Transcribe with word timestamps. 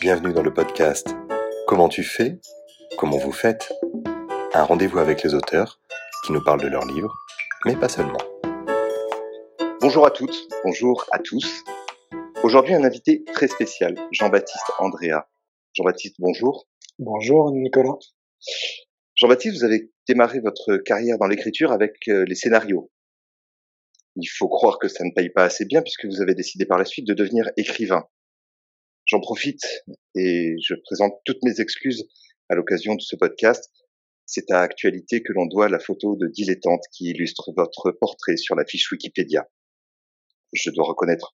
Bienvenue 0.00 0.32
dans 0.32 0.42
le 0.42 0.52
podcast 0.52 1.16
Comment 1.66 1.88
tu 1.88 2.04
fais 2.04 2.38
Comment 2.96 3.18
vous 3.18 3.32
faites 3.32 3.72
Un 4.54 4.62
rendez-vous 4.62 4.98
avec 4.98 5.24
les 5.24 5.34
auteurs 5.34 5.80
qui 6.24 6.32
nous 6.32 6.44
parlent 6.44 6.62
de 6.62 6.68
leurs 6.68 6.86
livres, 6.86 7.12
mais 7.64 7.74
pas 7.74 7.88
seulement. 7.88 8.20
Bonjour 9.80 10.06
à 10.06 10.12
toutes, 10.12 10.48
bonjour 10.62 11.04
à 11.10 11.18
tous. 11.18 11.64
Aujourd'hui, 12.44 12.74
un 12.74 12.84
invité 12.84 13.24
très 13.32 13.48
spécial, 13.48 13.96
Jean-Baptiste 14.12 14.70
Andrea. 14.78 15.26
Jean-Baptiste, 15.74 16.16
bonjour. 16.20 16.68
Bonjour 17.00 17.50
Nicolas. 17.50 17.98
Jean-Baptiste, 19.16 19.58
vous 19.58 19.64
avez 19.64 19.90
démarré 20.06 20.38
votre 20.38 20.76
carrière 20.76 21.18
dans 21.18 21.26
l'écriture 21.26 21.72
avec 21.72 21.96
euh, 22.08 22.24
les 22.24 22.36
scénarios. 22.36 22.90
Il 24.16 24.26
faut 24.26 24.48
croire 24.48 24.78
que 24.78 24.88
ça 24.88 25.04
ne 25.04 25.12
paye 25.14 25.30
pas 25.30 25.44
assez 25.44 25.64
bien 25.66 25.82
puisque 25.82 26.06
vous 26.06 26.22
avez 26.22 26.34
décidé 26.34 26.64
par 26.64 26.78
la 26.78 26.84
suite 26.84 27.06
de 27.06 27.14
devenir 27.14 27.50
écrivain. 27.56 28.08
J'en 29.04 29.20
profite 29.20 29.62
et 30.14 30.56
je 30.60 30.74
présente 30.84 31.20
toutes 31.24 31.42
mes 31.44 31.60
excuses 31.60 32.08
à 32.48 32.54
l'occasion 32.54 32.94
de 32.94 33.00
ce 33.00 33.14
podcast. 33.14 33.70
C'est 34.24 34.50
à 34.50 34.60
actualité 34.60 35.22
que 35.22 35.32
l'on 35.32 35.46
doit 35.46 35.68
la 35.68 35.78
photo 35.78 36.16
de 36.16 36.26
dilettante 36.26 36.82
qui 36.92 37.10
illustre 37.10 37.52
votre 37.56 37.92
portrait 37.92 38.36
sur 38.36 38.56
la 38.56 38.64
fiche 38.64 38.90
Wikipédia. 38.90 39.48
Je 40.52 40.70
dois 40.70 40.86
reconnaître, 40.86 41.36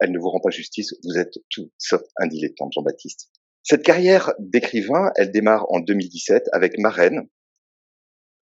elle 0.00 0.10
ne 0.10 0.18
vous 0.18 0.30
rend 0.30 0.40
pas 0.40 0.50
justice, 0.50 0.94
vous 1.04 1.18
êtes 1.18 1.34
tout 1.50 1.70
sauf 1.78 2.02
un 2.16 2.26
dilettante, 2.26 2.72
Jean-Baptiste. 2.72 3.30
Cette 3.62 3.82
carrière 3.82 4.32
d'écrivain, 4.38 5.12
elle 5.16 5.30
démarre 5.30 5.66
en 5.70 5.80
2017 5.80 6.48
avec 6.52 6.78
Marraine, 6.78 7.28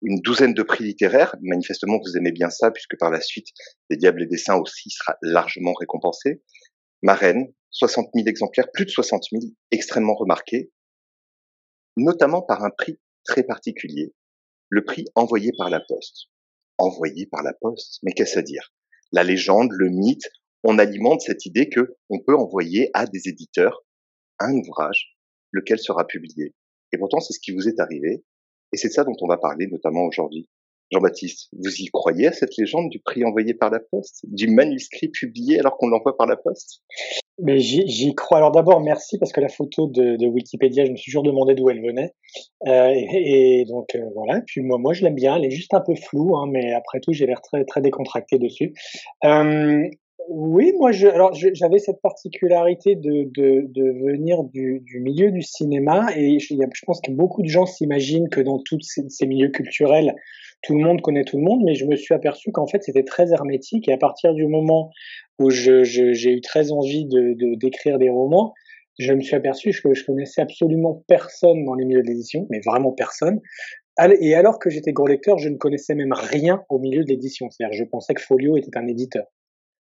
une 0.04 0.20
douzaine 0.20 0.54
de 0.54 0.64
prix 0.64 0.84
littéraires. 0.84 1.36
Manifestement, 1.42 1.98
vous 1.98 2.18
aimez 2.18 2.32
bien 2.32 2.50
ça, 2.50 2.72
puisque 2.72 2.98
par 2.98 3.10
la 3.10 3.22
suite, 3.22 3.48
Les 3.90 3.98
Diables 3.98 4.24
et 4.24 4.28
Dessins 4.28 4.58
aussi 4.58 4.90
sera 4.90 5.18
largement 5.22 5.74
récompensé. 5.74 6.44
Marraine, 7.02 7.54
60 7.72 8.10
000 8.14 8.28
exemplaires, 8.28 8.72
plus 8.72 8.86
de 8.86 8.92
60 8.92 9.24
000, 9.32 9.44
extrêmement 9.72 10.16
remarqués, 10.16 10.72
notamment 11.98 12.42
par 12.42 12.64
un 12.64 12.70
prix 12.70 13.00
très 13.24 13.44
particulier, 13.44 14.14
le 14.70 14.84
prix 14.84 15.06
envoyé 15.16 15.52
par 15.58 15.70
la 15.70 15.80
poste. 15.80 16.28
Envoyé 16.78 17.28
par 17.28 17.44
la 17.44 17.54
poste, 17.54 18.00
mais 18.04 18.14
qu'est-ce 18.14 18.40
à 18.40 18.42
dire? 18.42 18.74
La 19.12 19.24
légende, 19.24 19.72
le 19.72 19.90
mythe, 19.90 20.30
on 20.64 20.80
alimente 20.80 21.22
cette 21.22 21.46
idée 21.46 21.70
que 21.70 21.96
on 22.10 22.20
peut 22.20 22.36
envoyer 22.36 22.90
à 22.94 23.06
des 23.06 23.28
éditeurs 23.28 23.86
un 24.40 24.54
ouvrage, 24.54 25.16
lequel 25.52 25.80
sera 25.80 26.08
publié. 26.08 26.56
Et 26.92 26.98
pourtant, 26.98 27.20
c'est 27.20 27.34
ce 27.34 27.40
qui 27.40 27.52
vous 27.52 27.68
est 27.68 27.80
arrivé, 27.80 28.24
et 28.74 28.78
c'est 28.78 28.90
ça 28.90 29.04
dont 29.04 29.16
on 29.22 29.28
va 29.28 29.38
parler 29.38 29.68
notamment 29.68 30.06
aujourd'hui. 30.06 30.50
Jean-Baptiste, 30.92 31.50
vous 31.54 31.74
y 31.82 31.88
croyez 31.88 32.28
à 32.28 32.32
cette 32.32 32.56
légende 32.58 32.90
du 32.90 33.00
prix 33.00 33.26
envoyé 33.26 33.54
par 33.54 33.72
la 33.72 33.80
poste, 33.80 34.26
du 34.28 34.48
manuscrit 34.48 35.08
publié 35.08 35.60
alors 35.60 35.78
qu'on 35.78 35.88
l'envoie 35.88 36.16
par 36.16 36.28
la 36.28 36.36
poste? 36.36 36.84
Mais 37.40 37.60
j'y 37.60 38.14
crois. 38.14 38.38
Alors 38.38 38.52
d'abord, 38.52 38.80
merci 38.80 39.18
parce 39.18 39.32
que 39.32 39.42
la 39.42 39.50
photo 39.50 39.88
de, 39.88 40.18
de, 40.18 40.28
Wikipédia, 40.28 40.86
je 40.86 40.92
me 40.92 40.96
suis 40.96 41.10
toujours 41.10 41.24
demandé 41.24 41.56
d'où 41.56 41.68
elle 41.70 41.82
venait. 41.82 42.14
Euh, 42.68 42.92
et, 42.94 43.62
et, 43.62 43.66
donc 43.66 43.96
euh, 43.96 44.04
voilà. 44.14 44.42
Puis 44.46 44.62
moi, 44.62 44.78
moi, 44.78 44.94
je 44.94 45.04
l'aime 45.04 45.16
bien. 45.16 45.36
Elle 45.36 45.46
est 45.46 45.52
juste 45.52 45.74
un 45.74 45.82
peu 45.82 45.96
floue, 45.96 46.38
hein, 46.38 46.48
mais 46.52 46.74
après 46.74 47.00
tout, 47.00 47.12
j'ai 47.12 47.26
l'air 47.26 47.42
très 47.42 47.66
très 47.66 47.82
décontracté 47.82 48.38
dessus. 48.38 48.76
Euh, 49.26 49.90
oui, 50.30 50.74
moi, 50.78 50.92
je, 50.92 51.08
alors 51.08 51.34
j'avais 51.34 51.80
cette 51.80 52.02
particularité 52.02 52.96
de, 52.96 53.24
de, 53.26 53.66
de 53.68 54.12
venir 54.12 54.44
du, 54.44 54.82
du, 54.82 55.00
milieu 55.00 55.32
du 55.32 55.42
cinéma 55.42 56.08
et 56.16 56.40
je, 56.40 56.56
je 56.56 56.86
pense 56.86 57.02
que 57.02 57.12
beaucoup 57.12 57.42
de 57.42 57.48
gens 57.48 57.66
s'imaginent 57.66 58.30
que 58.30 58.42
dans 58.42 58.60
tous 58.60 58.80
ces, 58.82 59.26
milieux 59.26 59.50
culturels, 59.50 60.16
tout 60.62 60.76
le 60.78 60.84
monde 60.84 61.02
connaît 61.02 61.24
tout 61.24 61.38
le 61.38 61.44
monde, 61.44 61.62
mais 61.66 61.76
je 61.76 61.86
me 61.86 61.96
suis 61.96 62.14
aperçu 62.14 62.52
qu'en 62.52 62.68
fait 62.68 62.84
c'était 62.84 63.04
très 63.04 63.32
hermétique 63.32 63.88
et 63.88 63.94
à 63.94 63.98
partir 63.98 64.34
du 64.34 64.48
moment 64.48 64.92
où 65.40 65.50
j'ai 65.50 65.84
je, 65.84 66.30
eu 66.30 66.42
très 66.42 66.72
envie 66.72 67.06
de 67.06 67.56
d'écrire 67.56 67.98
des 67.98 68.10
romans, 68.10 68.54
je 69.00 69.14
me 69.14 69.22
suis 69.22 69.36
aperçu 69.36 69.72
que 69.72 69.94
je 69.94 70.06
connaissais 70.06 70.42
absolument 70.42 71.04
personne 71.08 71.66
dans 71.66 71.74
les 71.74 71.86
milieux 71.86 72.04
d'édition, 72.04 72.48
mais 72.50 72.60
vraiment 72.66 72.92
personne. 72.92 73.42
Et 74.20 74.34
alors 74.36 74.60
que 74.60 74.70
j'étais 74.70 74.92
gros 74.92 75.08
lecteur, 75.08 75.38
je 75.38 75.50
ne 75.50 75.58
connaissais 75.58 75.96
même 75.96 76.14
rien 76.14 76.64
au 76.70 76.80
milieu 76.80 77.04
de 77.04 77.10
l'édition. 77.10 77.50
C'est-à-dire, 77.50 77.78
je 77.78 77.84
pensais 77.84 78.14
que 78.16 78.22
Folio 78.22 78.58
était 78.58 78.76
un 78.76 78.88
éditeur 78.88 79.26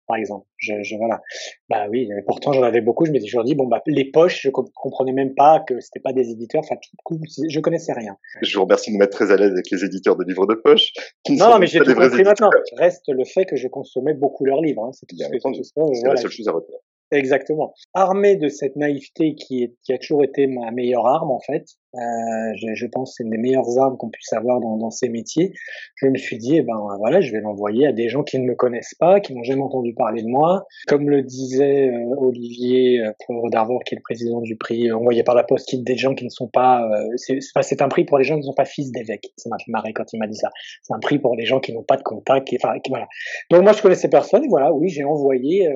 par 0.08 0.18
exemple. 0.18 0.46
Je, 0.58 0.82
je, 0.82 0.96
voilà. 0.96 1.22
Bah 1.70 1.86
oui, 1.90 2.10
pourtant 2.26 2.54
j'en 2.54 2.64
avais 2.64 2.82
beaucoup. 2.82 3.06
Je 3.06 3.12
m'étais 3.12 3.26
toujours 3.26 3.44
dit 3.44 3.56
bon 3.56 3.68
bah 3.68 3.82
les 3.86 4.06
poches, 4.06 4.42
je 4.42 4.50
comprenais 4.50 5.12
même 5.12 5.36
pas 5.36 5.60
que 5.60 5.80
c'était 5.80 6.00
pas 6.00 6.14
des 6.14 6.30
éditeurs. 6.30 6.62
Enfin, 6.64 6.76
tout, 6.76 7.20
je 7.50 7.60
connaissais 7.60 7.94
rien. 7.94 8.18
Je 8.42 8.58
vous 8.58 8.64
remercie 8.64 8.92
de 8.92 8.96
me 8.96 9.00
mettre 9.00 9.18
très 9.18 9.32
à 9.32 9.38
l'aise 9.38 9.52
avec 9.52 9.70
les 9.70 9.84
éditeurs 9.84 10.16
de 10.16 10.24
livres 10.24 10.48
de 10.48 10.56
poche. 10.56 10.94
non, 11.30 11.50
non, 11.50 11.60
mais 11.60 11.68
j'ai 11.68 11.80
tout 11.80 11.94
compris 11.94 12.24
maintenant. 12.24 12.50
Reste 12.78 13.10
le 13.10 13.26
fait 13.26 13.46
que 13.46 13.56
je 13.56 13.68
consommais 13.68 14.14
beaucoup 14.14 14.46
leurs 14.46 14.62
livres. 14.62 14.86
Hein. 14.86 14.92
C'est 14.94 15.08
la 15.12 16.16
seule 16.16 16.32
chose 16.32 16.48
à 16.48 16.52
retenir. 16.52 16.80
Exactement. 17.12 17.74
Armé 17.94 18.36
de 18.36 18.50
cette 18.50 18.76
naïveté 18.76 19.36
qui, 19.36 19.64
est, 19.64 19.76
qui 19.84 19.94
a 19.94 19.98
toujours 19.98 20.24
été 20.24 20.48
ma 20.48 20.72
meilleure 20.72 21.06
arme 21.06 21.32
en 21.32 21.40
fait, 21.40 21.66
euh, 21.96 22.54
je, 22.56 22.74
je, 22.74 22.86
pense 22.86 23.16
c'est 23.16 23.24
une 23.24 23.30
des 23.30 23.38
meilleures 23.38 23.80
armes 23.80 23.98
qu'on 23.98 24.10
puisse 24.10 24.32
avoir 24.34 24.60
dans, 24.60 24.78
dans, 24.78 24.92
ces 24.92 25.08
métiers. 25.08 25.54
Je 25.96 26.08
me 26.08 26.18
suis 26.18 26.38
dit, 26.38 26.58
eh 26.58 26.62
ben 26.62 26.78
voilà, 27.00 27.22
je 27.22 27.32
vais 27.32 27.40
l'envoyer 27.40 27.88
à 27.88 27.94
des 27.94 28.10
gens 28.10 28.24
qui 28.24 28.38
ne 28.40 28.46
me 28.46 28.56
connaissent 28.56 28.94
pas, 29.00 29.20
qui 29.20 29.34
n'ont 29.34 29.44
jamais 29.44 29.62
entendu 29.62 29.94
parler 29.94 30.22
de 30.22 30.28
moi. 30.28 30.66
Comme 30.88 31.10
le 31.10 31.24
disait 31.24 31.90
euh, 31.90 32.16
Olivier 32.18 33.02
euh, 33.02 33.50
d'Arvor, 33.50 33.84
qui 33.84 33.96
est 33.96 33.98
le 33.98 34.04
président 34.04 34.42
du 34.42 34.58
prix, 34.58 34.90
euh, 34.90 34.98
envoyé 34.98 35.24
par 35.24 35.34
la 35.34 35.44
poste, 35.44 35.70
qui 35.70 35.82
des 35.82 35.98
gens 35.98 36.14
qui 36.14 36.26
ne 36.26 36.30
sont 36.30 36.48
pas. 36.50 36.88
Euh, 36.92 37.42
c'est 37.62 37.82
un 37.82 37.88
prix 37.88 38.06
pour 38.06 38.18
les 38.18 38.26
gens 38.26 38.36
qui 38.36 38.42
ne 38.42 38.46
sont 38.46 38.54
pas 38.54 38.66
fils 38.66 38.92
d'évêques. 38.92 39.32
Ça 39.38 39.50
m'a 39.50 39.58
fait 39.58 39.72
marrer 39.72 39.94
quand 39.94 40.12
il 40.14 40.20
m'a 40.20 40.28
dit 40.28 40.38
ça. 40.38 40.50
C'est 40.84 40.94
un 40.94 41.00
prix 41.00 41.20
pour 41.20 41.36
les 41.36 41.46
gens 41.46 41.60
qui 41.60 41.74
n'ont 41.74 41.84
pas 41.84 41.98
de 41.98 42.04
contact. 42.04 42.48
Qui, 42.48 42.58
enfin, 42.62 42.78
voilà. 42.90 43.08
Donc 43.50 43.64
moi, 43.64 43.72
je 43.72 43.82
connaissais 43.82 44.10
personne. 44.10 44.44
Et 44.44 44.50
voilà, 44.50 44.74
oui, 44.74 44.90
j'ai 44.90 45.04
envoyé 45.04 45.68
euh, 45.68 45.74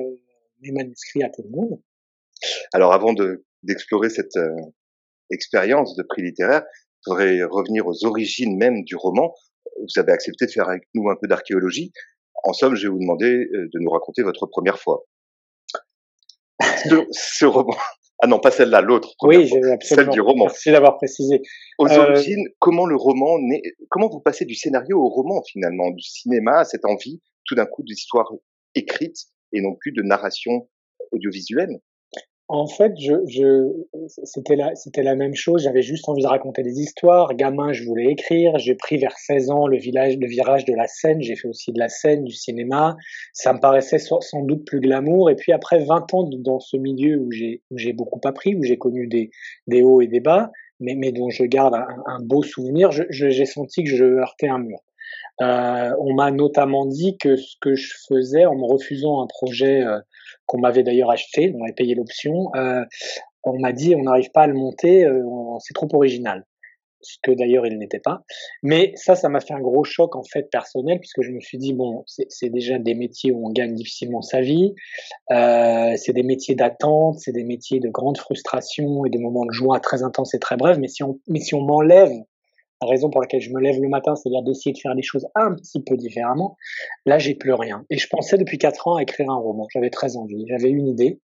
mes 0.62 0.72
manuscrits 0.72 1.22
à 1.22 1.28
tout 1.28 1.42
le 1.42 1.50
monde. 1.50 1.80
Alors 2.72 2.92
avant 2.92 3.12
de 3.12 3.44
d'explorer 3.62 4.10
cette 4.10 4.36
euh, 4.36 4.56
expérience 5.30 5.94
de 5.96 6.02
prix 6.02 6.22
littéraire, 6.22 6.62
il 6.64 7.10
faudrait 7.10 7.42
revenir 7.44 7.86
aux 7.86 8.04
origines 8.04 8.56
même 8.56 8.82
du 8.84 8.96
roman. 8.96 9.34
Vous 9.80 10.00
avez 10.00 10.12
accepté 10.12 10.46
de 10.46 10.50
faire 10.50 10.68
avec 10.68 10.82
nous 10.94 11.08
un 11.10 11.16
peu 11.20 11.28
d'archéologie. 11.28 11.92
En 12.44 12.52
somme, 12.52 12.74
je 12.74 12.88
vais 12.88 12.92
vous 12.92 12.98
demander 12.98 13.32
euh, 13.32 13.68
de 13.72 13.78
nous 13.78 13.90
raconter 13.90 14.22
votre 14.22 14.46
première 14.46 14.78
fois. 14.78 15.04
ce, 16.60 17.06
ce 17.12 17.44
roman. 17.44 17.76
Ah 18.24 18.28
non, 18.28 18.38
pas 18.38 18.52
celle-là, 18.52 18.80
l'autre. 18.80 19.14
Oui, 19.22 19.50
celle 19.80 20.08
du 20.08 20.20
roman. 20.20 20.44
Merci 20.44 20.70
d'avoir 20.70 20.96
précisé. 20.96 21.42
Aux 21.78 21.88
euh... 21.88 21.98
origines, 21.98 22.46
comment 22.60 22.86
le 22.86 22.94
roman, 22.94 23.38
naît, 23.40 23.62
comment 23.88 24.08
vous 24.08 24.20
passez 24.20 24.44
du 24.44 24.54
scénario 24.54 24.96
au 24.96 25.08
roman 25.08 25.42
finalement, 25.42 25.90
du 25.90 26.02
cinéma 26.04 26.60
à 26.60 26.64
cette 26.64 26.84
envie 26.84 27.20
tout 27.46 27.56
d'un 27.56 27.66
coup 27.66 27.82
d'histoire 27.82 28.32
écrite 28.76 29.16
et 29.52 29.60
non 29.60 29.74
plus 29.74 29.92
de 29.92 30.02
narration 30.02 30.68
audiovisuelle 31.12 31.80
en 32.54 32.66
fait, 32.66 32.92
je, 32.98 33.14
je, 33.28 33.72
c'était 34.24 34.56
la, 34.56 34.72
la 34.98 35.14
même 35.14 35.34
chose. 35.34 35.62
J'avais 35.62 35.80
juste 35.80 36.06
envie 36.06 36.22
de 36.22 36.28
raconter 36.28 36.62
des 36.62 36.80
histoires. 36.80 37.34
Gamin, 37.34 37.72
je 37.72 37.82
voulais 37.82 38.12
écrire. 38.12 38.58
J'ai 38.58 38.74
pris 38.74 38.98
vers 38.98 39.16
16 39.16 39.50
ans 39.50 39.66
le, 39.66 39.78
village, 39.78 40.18
le 40.18 40.26
virage 40.26 40.66
de 40.66 40.74
la 40.74 40.86
scène. 40.86 41.22
J'ai 41.22 41.34
fait 41.34 41.48
aussi 41.48 41.72
de 41.72 41.78
la 41.78 41.88
scène, 41.88 42.24
du 42.24 42.34
cinéma. 42.34 42.94
Ça 43.32 43.54
me 43.54 43.58
paraissait 43.58 43.98
sans 43.98 44.20
doute 44.42 44.66
plus 44.66 44.80
glamour. 44.80 45.30
Et 45.30 45.34
puis 45.34 45.52
après 45.52 45.82
20 45.82 46.12
ans 46.12 46.28
dans 46.30 46.60
ce 46.60 46.76
milieu 46.76 47.16
où 47.16 47.30
j'ai, 47.30 47.92
beaucoup 47.94 48.20
appris, 48.24 48.54
où 48.54 48.62
j'ai 48.62 48.76
connu 48.76 49.06
des, 49.06 49.30
des 49.66 49.82
hauts 49.82 50.02
et 50.02 50.06
des 50.06 50.20
bas, 50.20 50.50
mais, 50.78 50.94
mais 50.94 51.10
dont 51.10 51.30
je 51.30 51.44
garde 51.44 51.74
un, 51.74 52.20
beau 52.20 52.42
souvenir, 52.42 52.90
j'ai 52.90 53.46
senti 53.46 53.84
que 53.84 53.90
je 53.90 54.04
heurtais 54.04 54.48
un 54.48 54.58
mur. 54.58 54.80
Euh, 55.42 55.90
on 55.98 56.14
m'a 56.14 56.30
notamment 56.30 56.86
dit 56.86 57.16
que 57.18 57.36
ce 57.36 57.56
que 57.60 57.74
je 57.74 57.92
faisais 58.08 58.46
en 58.46 58.54
me 58.54 58.64
refusant 58.64 59.22
un 59.22 59.26
projet 59.26 59.82
euh, 59.82 59.98
qu'on 60.46 60.58
m'avait 60.58 60.82
d'ailleurs 60.82 61.10
acheté, 61.10 61.52
on 61.56 61.62
avait 61.64 61.72
payé 61.72 61.94
l'option, 61.94 62.50
euh, 62.54 62.84
on 63.44 63.58
m'a 63.58 63.72
dit 63.72 63.94
on 63.96 64.02
n'arrive 64.02 64.30
pas 64.30 64.42
à 64.42 64.46
le 64.46 64.54
monter, 64.54 65.04
euh, 65.04 65.22
c'est 65.60 65.74
trop 65.74 65.88
original. 65.92 66.44
Ce 67.04 67.16
que 67.20 67.32
d'ailleurs 67.32 67.66
il 67.66 67.78
n'était 67.78 67.98
pas. 67.98 68.22
Mais 68.62 68.92
ça, 68.94 69.16
ça 69.16 69.28
m'a 69.28 69.40
fait 69.40 69.54
un 69.54 69.60
gros 69.60 69.82
choc 69.82 70.14
en 70.14 70.22
fait 70.22 70.48
personnel 70.52 71.00
puisque 71.00 71.22
je 71.22 71.32
me 71.32 71.40
suis 71.40 71.58
dit 71.58 71.72
bon, 71.72 72.04
c'est 72.06 72.48
déjà 72.48 72.78
des 72.78 72.94
métiers 72.94 73.32
où 73.32 73.44
on 73.44 73.50
gagne 73.50 73.74
difficilement 73.74 74.22
sa 74.22 74.40
vie, 74.40 74.72
euh, 75.32 75.94
c'est 75.96 76.12
des 76.12 76.22
métiers 76.22 76.54
d'attente, 76.54 77.18
c'est 77.18 77.32
des 77.32 77.42
métiers 77.42 77.80
de 77.80 77.88
grande 77.88 78.18
frustration 78.18 79.04
et 79.04 79.10
des 79.10 79.18
moments 79.18 79.44
de 79.46 79.50
joie 79.50 79.80
très 79.80 80.04
intenses 80.04 80.32
et 80.34 80.38
très 80.38 80.56
brefs. 80.56 80.78
Mais 80.78 80.86
si 80.86 81.02
on, 81.02 81.18
mais 81.26 81.40
si 81.40 81.54
on 81.54 81.62
m'enlève 81.62 82.12
la 82.82 82.90
raison 82.90 83.10
pour 83.10 83.20
laquelle 83.20 83.40
je 83.40 83.50
me 83.50 83.60
lève 83.60 83.80
le 83.80 83.88
matin, 83.88 84.14
c'est-à-dire 84.14 84.42
d'essayer 84.42 84.72
de 84.72 84.78
faire 84.78 84.94
les 84.94 85.02
choses 85.02 85.26
un 85.34 85.54
petit 85.54 85.82
peu 85.82 85.96
différemment, 85.96 86.56
là, 87.06 87.18
j'ai 87.18 87.34
plus 87.34 87.54
rien. 87.54 87.84
Et 87.90 87.98
je 87.98 88.08
pensais 88.08 88.36
depuis 88.38 88.58
quatre 88.58 88.88
ans 88.88 88.96
à 88.96 89.02
écrire 89.02 89.30
un 89.30 89.36
roman. 89.36 89.66
J'avais 89.72 89.90
très 89.90 90.16
envie. 90.16 90.44
J'avais 90.48 90.70
une 90.70 90.88
idée 90.88 91.20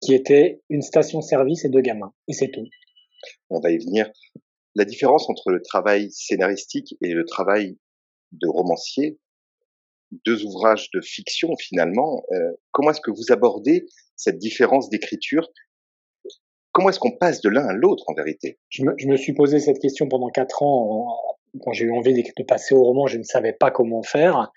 qui 0.00 0.14
était 0.14 0.62
une 0.68 0.82
station-service 0.82 1.64
et 1.64 1.68
deux 1.68 1.80
gamins. 1.80 2.12
Et 2.28 2.32
c'est 2.32 2.50
tout. 2.50 2.66
On 3.50 3.60
va 3.60 3.70
y 3.70 3.78
venir. 3.78 4.10
La 4.74 4.84
différence 4.84 5.28
entre 5.28 5.50
le 5.50 5.62
travail 5.62 6.10
scénaristique 6.10 6.96
et 7.02 7.12
le 7.12 7.24
travail 7.24 7.78
de 8.32 8.48
romancier, 8.48 9.18
deux 10.26 10.44
ouvrages 10.44 10.90
de 10.92 11.00
fiction 11.00 11.54
finalement, 11.56 12.24
euh, 12.32 12.52
comment 12.70 12.90
est-ce 12.90 13.00
que 13.00 13.10
vous 13.10 13.30
abordez 13.30 13.86
cette 14.16 14.38
différence 14.38 14.88
d'écriture 14.88 15.48
Comment 16.72 16.88
est-ce 16.88 16.98
qu'on 16.98 17.12
passe 17.12 17.40
de 17.40 17.50
l'un 17.50 17.66
à 17.66 17.72
l'autre 17.72 18.04
en 18.08 18.14
vérité? 18.14 18.58
Je 18.70 18.84
me, 18.84 18.94
je 18.96 19.06
me, 19.06 19.16
suis 19.16 19.34
posé 19.34 19.60
cette 19.60 19.78
question 19.78 20.08
pendant 20.08 20.28
quatre 20.28 20.62
ans. 20.62 21.18
Quand 21.62 21.72
j'ai 21.72 21.84
eu 21.84 21.92
envie 21.92 22.14
de 22.14 22.42
passer 22.44 22.74
au 22.74 22.82
roman, 22.82 23.06
je 23.06 23.18
ne 23.18 23.22
savais 23.22 23.52
pas 23.52 23.70
comment 23.70 24.02
faire. 24.02 24.50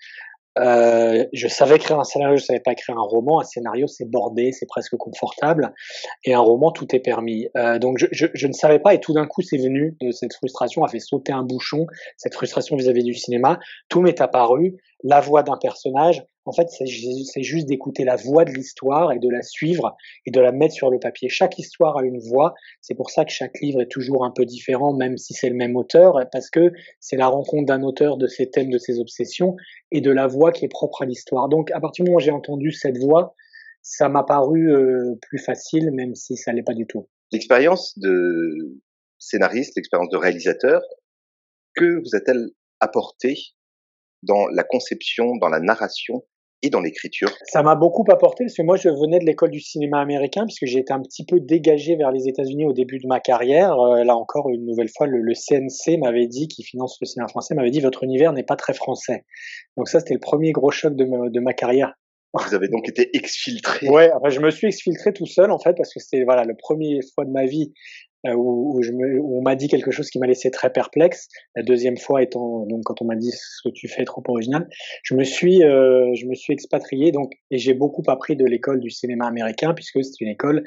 Euh, 0.58 1.26
je 1.34 1.48
savais 1.48 1.76
écrire 1.76 2.00
un 2.00 2.04
scénario, 2.04 2.36
je 2.36 2.44
savais 2.44 2.60
pas 2.60 2.72
écrire 2.72 2.96
un 2.96 3.02
roman. 3.02 3.40
Un 3.40 3.44
scénario, 3.44 3.86
c'est 3.86 4.08
bordé, 4.08 4.52
c'est 4.52 4.66
presque 4.66 4.96
confortable. 4.96 5.74
Et 6.24 6.34
un 6.34 6.40
roman, 6.40 6.70
tout 6.70 6.94
est 6.94 7.00
permis. 7.00 7.48
Euh, 7.56 7.78
donc 7.78 7.98
je, 7.98 8.06
je, 8.12 8.26
je, 8.32 8.46
ne 8.46 8.52
savais 8.52 8.78
pas 8.78 8.94
et 8.94 9.00
tout 9.00 9.12
d'un 9.12 9.26
coup, 9.26 9.42
c'est 9.42 9.58
venu. 9.58 9.96
De 10.00 10.10
cette 10.10 10.34
frustration 10.34 10.84
a 10.84 10.88
fait 10.88 11.00
sauter 11.00 11.32
un 11.32 11.42
bouchon. 11.42 11.86
Cette 12.16 12.34
frustration 12.34 12.76
vis-à-vis 12.76 13.04
du 13.04 13.14
cinéma, 13.14 13.58
tout 13.88 14.00
m'est 14.00 14.20
apparu. 14.20 14.76
La 15.04 15.20
voix 15.20 15.42
d'un 15.42 15.58
personnage. 15.60 16.24
En 16.46 16.52
fait, 16.52 16.68
c'est 16.70 17.42
juste 17.42 17.66
d'écouter 17.66 18.04
la 18.04 18.14
voix 18.14 18.44
de 18.44 18.52
l'histoire 18.52 19.12
et 19.12 19.18
de 19.18 19.28
la 19.28 19.42
suivre 19.42 19.96
et 20.26 20.30
de 20.30 20.40
la 20.40 20.52
mettre 20.52 20.74
sur 20.74 20.90
le 20.90 21.00
papier. 21.00 21.28
Chaque 21.28 21.58
histoire 21.58 21.98
a 21.98 22.04
une 22.04 22.20
voix. 22.20 22.54
C'est 22.80 22.94
pour 22.94 23.10
ça 23.10 23.24
que 23.24 23.32
chaque 23.32 23.60
livre 23.60 23.80
est 23.82 23.90
toujours 23.90 24.24
un 24.24 24.30
peu 24.30 24.44
différent, 24.44 24.94
même 24.94 25.18
si 25.18 25.34
c'est 25.34 25.48
le 25.48 25.56
même 25.56 25.74
auteur, 25.74 26.14
parce 26.30 26.48
que 26.48 26.72
c'est 27.00 27.16
la 27.16 27.26
rencontre 27.26 27.66
d'un 27.66 27.82
auteur 27.82 28.16
de 28.16 28.28
ses 28.28 28.48
thèmes, 28.48 28.70
de 28.70 28.78
ses 28.78 29.00
obsessions 29.00 29.56
et 29.90 30.00
de 30.00 30.12
la 30.12 30.28
voix 30.28 30.52
qui 30.52 30.64
est 30.64 30.68
propre 30.68 31.02
à 31.02 31.04
l'histoire. 31.04 31.48
Donc, 31.48 31.72
à 31.72 31.80
partir 31.80 32.04
du 32.04 32.10
moment 32.10 32.18
où 32.18 32.24
j'ai 32.24 32.30
entendu 32.30 32.70
cette 32.70 32.98
voix, 32.98 33.34
ça 33.82 34.08
m'a 34.08 34.22
paru 34.22 34.72
euh, 34.72 35.16
plus 35.22 35.38
facile, 35.38 35.90
même 35.90 36.14
si 36.14 36.36
ça 36.36 36.52
l'est 36.52 36.62
pas 36.62 36.74
du 36.74 36.86
tout. 36.86 37.08
L'expérience 37.32 37.98
de 37.98 38.78
scénariste, 39.18 39.74
l'expérience 39.74 40.10
de 40.10 40.16
réalisateur, 40.16 40.80
que 41.74 41.98
vous 41.98 42.14
a-t-elle 42.14 42.50
apporté 42.78 43.36
dans 44.22 44.46
la 44.46 44.62
conception, 44.62 45.36
dans 45.36 45.48
la 45.48 45.58
narration 45.58 46.24
et 46.62 46.70
dans 46.70 46.80
l'écriture 46.80 47.30
Ça 47.44 47.62
m'a 47.62 47.74
beaucoup 47.74 48.04
apporté 48.10 48.44
parce 48.44 48.56
que 48.56 48.62
moi 48.62 48.76
je 48.76 48.88
venais 48.88 49.18
de 49.18 49.24
l'école 49.24 49.50
du 49.50 49.60
cinéma 49.60 50.00
américain 50.00 50.44
puisque 50.44 50.66
j'ai 50.66 50.78
été 50.78 50.92
un 50.92 51.00
petit 51.00 51.24
peu 51.24 51.38
dégagé 51.40 51.96
vers 51.96 52.10
les 52.10 52.28
États-Unis 52.28 52.64
au 52.64 52.72
début 52.72 52.98
de 52.98 53.06
ma 53.06 53.20
carrière. 53.20 53.78
Euh, 53.78 54.04
là 54.04 54.16
encore 54.16 54.48
une 54.50 54.64
nouvelle 54.64 54.88
fois, 54.88 55.06
le, 55.06 55.20
le 55.20 55.34
CNC 55.34 55.98
m'avait 55.98 56.26
dit, 56.26 56.48
qui 56.48 56.62
finance 56.62 56.98
le 57.00 57.06
cinéma 57.06 57.28
français, 57.28 57.54
m'avait 57.54 57.70
dit 57.70 57.80
votre 57.80 58.02
univers 58.04 58.32
n'est 58.32 58.42
pas 58.42 58.56
très 58.56 58.74
français. 58.74 59.24
Donc 59.76 59.88
ça 59.88 60.00
c'était 60.00 60.14
le 60.14 60.20
premier 60.20 60.52
gros 60.52 60.70
choc 60.70 60.94
de 60.94 61.04
ma, 61.04 61.28
de 61.28 61.40
ma 61.40 61.52
carrière. 61.52 61.94
Vous 62.32 62.54
avez 62.54 62.68
donc 62.68 62.88
été 62.88 63.16
exfiltré. 63.16 63.88
Ouais, 63.88 64.10
enfin, 64.12 64.28
je 64.28 64.40
me 64.40 64.50
suis 64.50 64.66
exfiltré 64.66 65.12
tout 65.12 65.26
seul 65.26 65.50
en 65.50 65.58
fait 65.58 65.74
parce 65.74 65.92
que 65.92 66.00
c'était 66.00 66.24
voilà 66.24 66.44
le 66.44 66.54
premier 66.54 67.00
fois 67.14 67.24
de 67.24 67.30
ma 67.30 67.46
vie 67.46 67.72
où, 68.24 68.76
où, 68.76 68.82
je 68.82 68.92
me, 68.92 69.20
où 69.20 69.38
on 69.38 69.42
m'a 69.42 69.54
dit 69.54 69.68
quelque 69.68 69.90
chose 69.90 70.10
qui 70.10 70.18
m'a 70.18 70.26
laissé 70.26 70.50
très 70.50 70.72
perplexe. 70.72 71.28
La 71.54 71.62
deuxième 71.62 71.96
fois 71.96 72.22
étant 72.22 72.66
donc 72.66 72.82
quand 72.84 73.00
on 73.02 73.04
m'a 73.04 73.16
dit 73.16 73.30
ce 73.30 73.68
que 73.68 73.72
tu 73.72 73.88
fais 73.88 74.02
est 74.02 74.06
trop 74.06 74.22
original, 74.28 74.68
je 75.02 75.14
me 75.14 75.24
suis 75.24 75.62
euh, 75.62 76.12
je 76.14 76.26
me 76.26 76.34
suis 76.34 76.52
expatrié 76.52 77.12
donc 77.12 77.32
et 77.50 77.58
j'ai 77.58 77.74
beaucoup 77.74 78.02
appris 78.08 78.36
de 78.36 78.44
l'école 78.44 78.80
du 78.80 78.90
cinéma 78.90 79.26
américain 79.26 79.74
puisque 79.74 80.02
c'est 80.02 80.20
une 80.20 80.28
école 80.28 80.64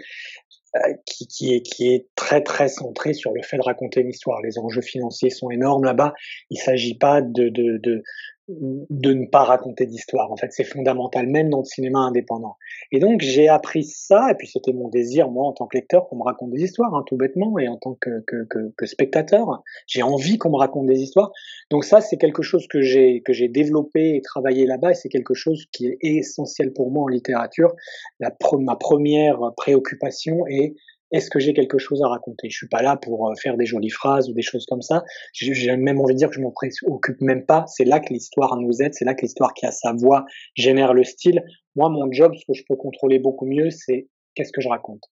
euh, 0.76 0.94
qui, 1.08 1.26
qui, 1.26 1.56
est, 1.56 1.62
qui 1.62 1.92
est 1.92 2.06
très 2.16 2.44
très 2.44 2.68
centrée 2.68 3.14
sur 3.14 3.34
le 3.34 3.42
fait 3.42 3.58
de 3.58 3.64
raconter 3.64 4.02
une 4.02 4.10
histoire. 4.10 4.40
Les 4.42 4.60
enjeux 4.60 4.82
financiers 4.82 5.32
sont 5.32 5.50
énormes 5.50 5.84
là-bas. 5.84 6.14
Il 6.52 6.58
s'agit 6.58 6.96
pas 6.96 7.24
de, 7.24 7.50
de, 7.50 7.78
de, 7.78 8.04
de 8.50 9.14
ne 9.14 9.26
pas 9.26 9.44
raconter 9.44 9.86
d'histoire. 9.86 10.32
En 10.32 10.36
fait, 10.36 10.52
c'est 10.52 10.64
fondamental, 10.64 11.28
même 11.28 11.50
dans 11.50 11.60
le 11.60 11.66
cinéma 11.66 12.00
indépendant. 12.00 12.58
Et 12.92 13.00
donc, 13.00 13.22
j'ai 13.22 13.48
appris 13.48 13.84
ça, 13.84 14.32
et 14.32 14.36
puis 14.36 14.48
c'était 14.48 14.74
mon 14.74 14.90
désir, 14.90 15.30
moi, 15.30 15.46
en 15.46 15.54
tant 15.54 15.68
que 15.68 15.78
lecteur, 15.78 16.08
qu'on 16.08 16.18
me 16.18 16.24
raconte 16.24 16.52
des 16.52 16.64
histoires, 16.64 16.94
hein, 16.96 17.04
tout 17.06 17.16
bêtement, 17.16 17.60
et 17.60 17.68
en 17.68 17.78
tant 17.78 17.96
que, 18.00 18.22
que, 18.26 18.46
que, 18.46 18.72
que 18.76 18.86
spectateur, 18.86 19.64
j'ai 19.88 20.02
envie 20.02 20.38
qu'on 20.38 20.50
me 20.50 20.58
raconte 20.58 20.88
des 20.88 21.00
histoires. 21.00 21.32
Donc 21.70 21.86
ça, 21.86 22.02
c'est 22.02 22.18
quelque 22.18 22.42
chose 22.42 22.68
que 22.68 22.82
j'ai 22.82 23.22
que 23.22 23.34
j'ai 23.34 23.48
développé 23.48 24.16
et 24.16 24.22
travaillé 24.22 24.66
là-bas, 24.66 24.92
et 24.92 24.96
c'est 24.96 25.10
quelque 25.10 25.34
chose 25.34 25.66
qui 25.72 25.88
est 25.88 25.98
essentiel 26.02 26.74
pour 26.74 26.92
moi 26.92 27.04
en 27.04 27.08
littérature. 27.08 27.74
La, 28.20 28.36
ma 28.60 28.76
première 28.76 29.40
préoccupation 29.56 30.48
est 30.48 30.74
est-ce 31.12 31.30
que 31.30 31.40
j'ai 31.40 31.54
quelque 31.54 31.78
chose 31.78 32.02
à 32.04 32.08
raconter? 32.08 32.50
Je 32.50 32.58
suis 32.58 32.68
pas 32.68 32.82
là 32.82 32.96
pour 32.98 33.30
euh, 33.30 33.34
faire 33.42 33.58
des 33.58 33.66
jolies 33.66 33.90
phrases 33.90 34.30
ou 34.30 34.34
des 34.34 34.42
choses 34.42 34.66
comme 34.68 34.82
ça. 34.82 35.04
J'ai 35.34 35.76
même 35.76 36.00
envie 36.00 36.14
de 36.14 36.20
dire 36.20 36.30
que 36.30 36.36
je 36.36 36.42
m'en 36.42 36.52
préoccupe 36.52 37.22
même 37.22 37.46
pas. 37.46 37.66
C'est 37.68 37.86
là 37.86 38.00
que 38.00 38.14
l'histoire 38.14 38.56
nous 38.58 38.82
aide. 38.82 38.94
C'est 38.94 39.06
là 39.06 39.16
que 39.16 39.22
l'histoire 39.22 39.54
qui 39.54 39.66
a 39.66 39.72
sa 39.72 39.94
voix 39.94 40.26
génère 40.56 40.94
le 40.94 41.04
style. 41.04 41.44
Moi, 41.76 41.90
mon 41.90 42.12
job, 42.12 42.34
ce 42.36 42.46
que 42.46 42.54
je 42.54 42.64
peux 42.68 42.76
contrôler 42.76 43.20
beaucoup 43.20 43.46
mieux, 43.46 43.70
c'est 43.72 44.08
qu'est-ce 44.36 44.52
que 44.52 44.62
je 44.62 44.70
raconte. 44.70 45.04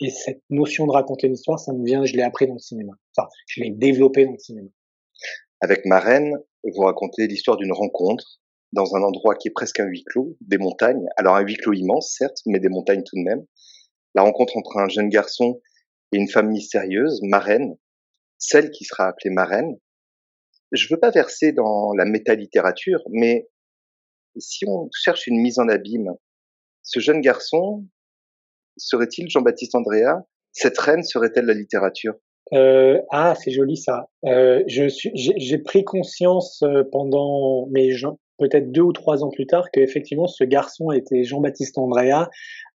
Et 0.00 0.10
cette 0.10 0.42
notion 0.50 0.86
de 0.86 0.92
raconter 0.92 1.26
une 1.26 1.34
histoire, 1.34 1.58
ça 1.58 1.72
me 1.72 1.84
vient, 1.84 2.04
je 2.04 2.14
l'ai 2.14 2.22
appris 2.22 2.46
dans 2.46 2.54
le 2.54 2.58
cinéma. 2.58 2.92
Enfin, 3.16 3.28
je 3.46 3.62
l'ai 3.62 3.70
développé 3.70 4.26
dans 4.26 4.32
le 4.32 4.38
cinéma. 4.38 4.68
Avec 5.62 5.86
Marraine, 5.86 6.36
vous 6.64 6.82
racontez 6.82 7.26
l'histoire 7.26 7.56
d'une 7.56 7.72
rencontre 7.72 8.40
dans 8.72 8.94
un 8.94 9.00
endroit 9.00 9.36
qui 9.36 9.48
est 9.48 9.52
presque 9.52 9.80
un 9.80 9.86
huis 9.86 10.04
clos, 10.04 10.36
des 10.42 10.58
montagnes. 10.58 11.06
Alors 11.16 11.36
un 11.36 11.40
huis 11.40 11.56
clos 11.56 11.72
immense, 11.72 12.14
certes, 12.18 12.42
mais 12.44 12.58
des 12.58 12.68
montagnes 12.68 13.04
tout 13.04 13.16
de 13.16 13.22
même 13.22 13.46
la 14.16 14.22
rencontre 14.22 14.56
entre 14.56 14.78
un 14.78 14.88
jeune 14.88 15.10
garçon 15.10 15.60
et 16.12 16.16
une 16.16 16.28
femme 16.28 16.48
mystérieuse, 16.48 17.20
marraine, 17.22 17.76
celle 18.38 18.70
qui 18.70 18.84
sera 18.84 19.08
appelée 19.08 19.30
marraine. 19.30 19.76
Je 20.72 20.88
veux 20.90 20.98
pas 20.98 21.10
verser 21.10 21.52
dans 21.52 21.92
la 21.92 22.06
métalittérature, 22.06 23.02
mais 23.10 23.48
si 24.38 24.64
on 24.66 24.88
cherche 24.92 25.26
une 25.26 25.40
mise 25.40 25.58
en 25.58 25.68
abîme, 25.68 26.12
ce 26.82 26.98
jeune 26.98 27.20
garçon 27.20 27.84
serait-il 28.76 29.28
Jean-Baptiste 29.30 29.74
Andrea? 29.74 30.24
Cette 30.52 30.78
reine 30.78 31.02
serait-elle 31.02 31.46
la 31.46 31.54
littérature? 31.54 32.14
Euh, 32.52 33.00
Ah, 33.10 33.34
c'est 33.34 33.50
joli 33.50 33.76
ça. 33.76 34.08
Euh, 34.24 34.62
j'ai 34.66 35.58
pris 35.58 35.84
conscience 35.84 36.62
euh, 36.62 36.84
pendant 36.90 37.68
peut-être 38.38 38.70
deux 38.70 38.82
ou 38.82 38.92
trois 38.92 39.24
ans 39.24 39.30
plus 39.30 39.46
tard 39.46 39.70
qu'effectivement 39.70 40.26
ce 40.26 40.44
garçon 40.44 40.92
était 40.92 41.24
Jean-Baptiste 41.24 41.78
Andrea 41.78 42.28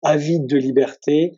avide 0.04 0.48
de 0.48 0.58
liberté, 0.58 1.34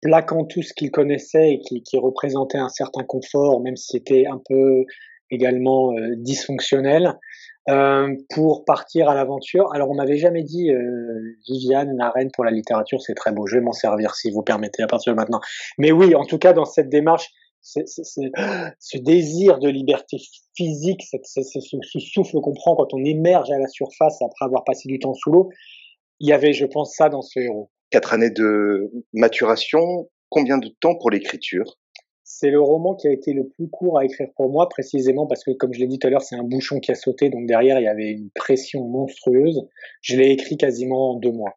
plaquant 0.00 0.44
tout 0.44 0.62
ce 0.62 0.74
qu'il 0.74 0.90
connaissait 0.90 1.52
et 1.52 1.58
qui, 1.60 1.82
qui, 1.82 1.98
représentait 1.98 2.58
un 2.58 2.68
certain 2.68 3.04
confort, 3.04 3.60
même 3.60 3.76
si 3.76 3.98
c'était 3.98 4.26
un 4.26 4.40
peu 4.48 4.84
également 5.30 5.92
euh, 5.92 6.14
dysfonctionnel, 6.16 7.14
euh, 7.70 8.14
pour 8.34 8.66
partir 8.66 9.08
à 9.08 9.14
l'aventure. 9.14 9.72
Alors 9.72 9.90
on 9.90 9.94
m'avait 9.94 10.18
jamais 10.18 10.42
dit 10.42 10.70
euh, 10.70 11.38
Viviane, 11.48 11.96
la 11.96 12.10
reine 12.10 12.30
pour 12.32 12.44
la 12.44 12.50
littérature, 12.50 13.00
c'est 13.00 13.14
très 13.14 13.32
beau, 13.32 13.46
je 13.46 13.56
vais 13.56 13.62
m'en 13.62 13.72
servir 13.72 14.14
si 14.14 14.30
vous 14.30 14.42
permettez 14.42 14.82
à 14.82 14.86
partir 14.86 15.14
de 15.14 15.16
maintenant. 15.16 15.40
Mais 15.78 15.90
oui, 15.90 16.14
en 16.14 16.26
tout 16.26 16.38
cas 16.38 16.52
dans 16.52 16.66
cette 16.66 16.90
démarche, 16.90 17.30
c'est, 17.62 17.84
ce 18.78 18.98
désir 18.98 19.58
de 19.58 19.70
liberté 19.70 20.18
physique, 20.54 21.02
ce, 21.02 21.40
ce 21.42 21.98
souffle 21.98 22.40
qu'on 22.40 22.52
prend 22.52 22.76
quand 22.76 22.92
on 22.92 23.02
émerge 23.02 23.50
à 23.50 23.58
la 23.58 23.68
surface 23.68 24.20
après 24.20 24.44
avoir 24.44 24.64
passé 24.64 24.86
du 24.86 24.98
temps 24.98 25.14
sous 25.14 25.32
l'eau, 25.32 25.48
il 26.20 26.28
y 26.28 26.32
avait, 26.32 26.52
je 26.52 26.66
pense, 26.66 26.94
ça 26.94 27.08
dans 27.08 27.22
ce 27.22 27.40
héros 27.40 27.70
quatre 27.94 28.12
années 28.12 28.30
de 28.30 28.90
maturation. 29.12 30.10
Combien 30.28 30.58
de 30.58 30.68
temps 30.80 30.96
pour 30.96 31.10
l'écriture? 31.10 31.78
C'est 32.24 32.50
le 32.50 32.60
roman 32.60 32.96
qui 32.96 33.06
a 33.06 33.12
été 33.12 33.32
le 33.32 33.46
plus 33.46 33.68
court 33.68 34.00
à 34.00 34.04
écrire 34.04 34.26
pour 34.34 34.50
moi, 34.50 34.68
précisément 34.68 35.28
parce 35.28 35.44
que, 35.44 35.52
comme 35.52 35.72
je 35.72 35.78
l'ai 35.78 35.86
dit 35.86 36.00
tout 36.00 36.08
à 36.08 36.10
l'heure, 36.10 36.22
c'est 36.22 36.34
un 36.34 36.42
bouchon 36.42 36.80
qui 36.80 36.90
a 36.90 36.96
sauté, 36.96 37.30
donc 37.30 37.46
derrière, 37.46 37.78
il 37.78 37.84
y 37.84 37.88
avait 37.88 38.10
une 38.10 38.30
pression 38.34 38.82
monstrueuse. 38.88 39.68
Je 40.00 40.16
l'ai 40.16 40.32
écrit 40.32 40.56
quasiment 40.56 41.12
en 41.12 41.20
deux 41.20 41.30
mois. 41.30 41.56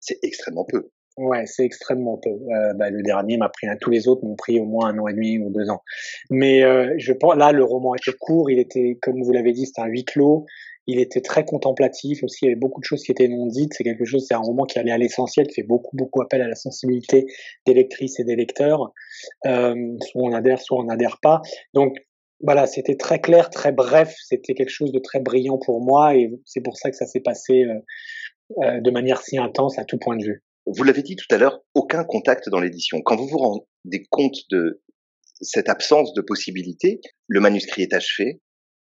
C'est 0.00 0.18
extrêmement 0.22 0.66
peu. 0.66 0.90
Ouais, 1.16 1.44
c'est 1.46 1.64
extrêmement 1.64 2.18
peu. 2.18 2.30
Euh, 2.30 2.72
bah, 2.74 2.88
le 2.88 3.02
dernier 3.02 3.36
m'a 3.36 3.48
pris, 3.48 3.66
tous 3.80 3.90
les 3.90 4.08
autres 4.08 4.24
m'ont 4.24 4.36
pris 4.36 4.58
au 4.60 4.64
moins 4.64 4.88
un 4.88 4.98
an 4.98 5.08
et 5.08 5.12
demi 5.12 5.38
ou 5.38 5.50
deux 5.50 5.68
ans. 5.68 5.82
Mais 6.30 6.62
euh, 6.62 6.94
je 6.98 7.12
pense, 7.12 7.36
là, 7.36 7.52
le 7.52 7.64
roman 7.64 7.94
était 7.94 8.12
court, 8.18 8.50
il 8.50 8.58
était, 8.58 8.96
comme 9.02 9.22
vous 9.22 9.32
l'avez 9.32 9.52
dit, 9.52 9.66
c'était 9.66 9.82
un 9.82 9.86
huis 9.86 10.04
clos. 10.04 10.46
Il 10.86 10.98
était 10.98 11.20
très 11.20 11.44
contemplatif 11.44 12.24
aussi. 12.24 12.38
Il 12.42 12.48
y 12.48 12.50
avait 12.50 12.58
beaucoup 12.58 12.80
de 12.80 12.84
choses 12.84 13.02
qui 13.02 13.12
étaient 13.12 13.28
non 13.28 13.46
dites. 13.46 13.74
C'est 13.74 13.84
quelque 13.84 14.04
chose, 14.04 14.24
c'est 14.26 14.34
un 14.34 14.38
roman 14.38 14.64
qui 14.64 14.78
allait 14.78 14.92
à 14.92 14.98
l'essentiel, 14.98 15.46
qui 15.46 15.56
fait 15.56 15.66
beaucoup, 15.66 15.96
beaucoup 15.96 16.22
appel 16.22 16.40
à 16.42 16.48
la 16.48 16.54
sensibilité 16.54 17.26
des 17.66 17.74
lectrices 17.74 18.18
et 18.18 18.24
des 18.24 18.34
lecteurs. 18.34 18.92
Euh, 19.46 19.74
soit 20.00 20.22
on 20.22 20.32
adhère, 20.32 20.60
soit 20.60 20.78
on 20.78 20.84
n'adhère 20.84 21.18
pas. 21.20 21.42
Donc, 21.74 21.96
voilà, 22.42 22.66
c'était 22.66 22.96
très 22.96 23.20
clair, 23.20 23.50
très 23.50 23.72
bref. 23.72 24.14
C'était 24.24 24.54
quelque 24.54 24.70
chose 24.70 24.92
de 24.92 24.98
très 24.98 25.20
brillant 25.20 25.58
pour 25.58 25.80
moi 25.80 26.16
et 26.16 26.30
c'est 26.46 26.62
pour 26.62 26.76
ça 26.76 26.90
que 26.90 26.96
ça 26.96 27.06
s'est 27.06 27.20
passé 27.20 27.64
euh, 27.64 27.74
euh, 28.64 28.80
de 28.80 28.90
manière 28.90 29.20
si 29.22 29.38
intense 29.38 29.78
à 29.78 29.84
tout 29.84 29.98
point 29.98 30.16
de 30.16 30.24
vue. 30.24 30.42
Vous 30.66 30.82
l'avez 30.84 31.02
dit 31.02 31.16
tout 31.16 31.32
à 31.34 31.38
l'heure, 31.38 31.60
aucun 31.74 32.04
contact 32.04 32.48
dans 32.48 32.60
l'édition. 32.60 33.00
Quand 33.02 33.16
vous 33.16 33.26
vous 33.26 33.38
rendez 33.38 34.06
compte 34.10 34.36
de 34.50 34.82
cette 35.40 35.68
absence 35.68 36.12
de 36.14 36.20
possibilité, 36.20 37.00
le 37.26 37.40
manuscrit 37.40 37.82
est 37.82 37.94
achevé, 37.94 38.40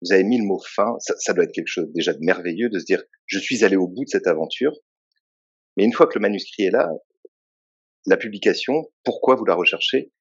vous 0.02 0.12
avez 0.14 0.24
mis 0.24 0.38
le 0.38 0.44
mot 0.44 0.60
fin, 0.60 0.96
ça, 1.00 1.14
ça, 1.20 1.34
doit 1.34 1.44
être 1.46 1.54
quelque 1.54 1.68
chose 1.68 1.92
déjà 1.94 2.14
de 2.14 2.20
merveilleux 2.22 2.70
de 2.70 2.80
se 2.80 2.86
dire 2.86 3.04
je 3.26 3.40
suis 3.40 3.64
allé 3.64 3.78
au 3.78 3.88
bout 3.88 4.04
de 4.04 4.10
cette 4.10 4.28
aventure. 4.28 4.74
Mais 5.78 5.86
une 5.86 5.94
fois 5.94 6.08
que 6.08 6.16
le 6.16 6.22
manuscrit 6.22 6.64
est 6.64 6.72
là, 6.72 6.90
la 8.06 8.18
publication, 8.18 8.92
pourquoi 9.04 9.36
vous 9.36 9.46
la 9.46 9.56
recherchez? 9.56 10.12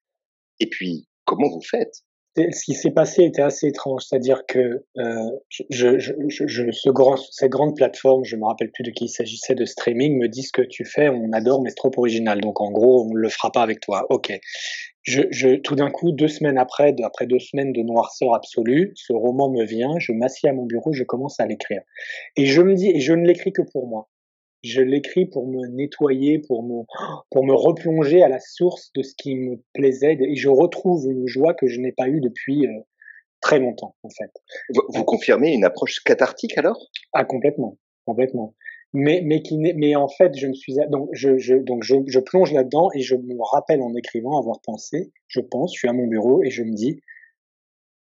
Et 0.60 0.68
puis, 0.68 1.08
comment 1.24 1.48
vous 1.48 1.62
faites? 1.62 2.04
Ce 2.36 2.64
qui 2.64 2.74
s'est 2.74 2.90
passé 2.90 3.24
était 3.24 3.42
assez 3.42 3.66
étrange, 3.66 4.04
c'est-à-dire 4.04 4.44
que 4.46 4.84
euh, 4.98 5.30
je, 5.70 5.98
je, 5.98 6.12
je, 6.28 6.70
ce 6.70 6.88
grand, 6.90 7.16
cette 7.16 7.50
grande 7.50 7.76
plateforme, 7.76 8.24
je 8.24 8.36
me 8.36 8.44
rappelle 8.44 8.70
plus 8.70 8.84
de 8.84 8.90
qui 8.90 9.06
il 9.06 9.08
s'agissait 9.08 9.54
de 9.54 9.64
streaming, 9.64 10.18
me 10.18 10.28
dit 10.28 10.42
ce 10.42 10.52
que 10.52 10.62
tu 10.62 10.84
fais, 10.84 11.08
on 11.08 11.32
adore, 11.32 11.62
mais 11.62 11.70
c'est 11.70 11.76
trop 11.76 11.90
original. 11.96 12.40
Donc 12.40 12.60
en 12.60 12.70
gros, 12.70 13.06
on 13.08 13.14
le 13.14 13.28
fera 13.28 13.50
pas 13.50 13.62
avec 13.62 13.80
toi. 13.80 14.06
Ok. 14.10 14.32
Je, 15.02 15.22
je, 15.30 15.56
tout 15.56 15.76
d'un 15.76 15.90
coup, 15.90 16.12
deux 16.12 16.28
semaines 16.28 16.58
après, 16.58 16.94
après 17.02 17.26
deux 17.26 17.38
semaines 17.38 17.72
de 17.72 17.80
noirceur 17.80 18.34
absolue, 18.34 18.92
ce 18.96 19.14
roman 19.14 19.50
me 19.50 19.64
vient, 19.64 19.98
je 19.98 20.12
m'assieds 20.12 20.50
à 20.50 20.52
mon 20.52 20.66
bureau, 20.66 20.92
je 20.92 21.04
commence 21.04 21.40
à 21.40 21.46
l'écrire. 21.46 21.80
Et 22.36 22.44
je 22.44 22.60
me 22.60 22.74
dis, 22.74 22.90
et 22.90 23.00
je 23.00 23.14
ne 23.14 23.26
l'écris 23.26 23.52
que 23.52 23.62
pour 23.62 23.86
moi 23.86 24.09
je 24.62 24.82
l'écris 24.82 25.26
pour 25.26 25.46
me 25.46 25.66
nettoyer, 25.68 26.38
pour 26.38 26.62
me, 26.62 26.82
pour 27.30 27.44
me 27.44 27.54
replonger 27.54 28.22
à 28.22 28.28
la 28.28 28.40
source 28.40 28.90
de 28.94 29.02
ce 29.02 29.14
qui 29.16 29.34
me 29.34 29.56
plaisait 29.74 30.18
et 30.20 30.36
je 30.36 30.48
retrouve 30.48 31.10
une 31.10 31.26
joie 31.26 31.54
que 31.54 31.66
je 31.66 31.80
n'ai 31.80 31.92
pas 31.92 32.08
eue 32.08 32.20
depuis 32.20 32.66
euh, 32.66 32.80
très 33.40 33.58
longtemps, 33.58 33.96
en 34.02 34.10
fait. 34.10 34.30
Vous, 34.74 34.82
vous, 34.88 35.04
confirmez 35.04 35.52
une 35.52 35.64
approche 35.64 36.00
cathartique 36.00 36.58
alors? 36.58 36.90
Ah, 37.12 37.24
complètement. 37.24 37.78
complètement. 38.04 38.54
Mais 38.92 39.22
mais 39.24 39.40
qui 39.40 39.56
mais 39.56 39.94
en 39.94 40.08
fait, 40.08 40.36
je 40.36 40.48
me 40.48 40.52
suis 40.52 40.74
donc 40.90 41.08
je, 41.12 41.38
je 41.38 41.54
donc 41.54 41.84
je, 41.84 41.94
je 42.08 42.18
plonge 42.18 42.52
là-dedans 42.52 42.88
et 42.92 43.00
je 43.02 43.14
me 43.14 43.36
rappelle 43.52 43.82
en 43.82 43.94
écrivant 43.94 44.36
avoir 44.36 44.60
pensé, 44.62 45.12
je 45.28 45.40
pense, 45.40 45.72
je 45.72 45.78
suis 45.78 45.88
à 45.88 45.92
mon 45.92 46.08
bureau 46.08 46.42
et 46.42 46.50
je 46.50 46.64
me 46.64 46.72
dis 46.74 47.00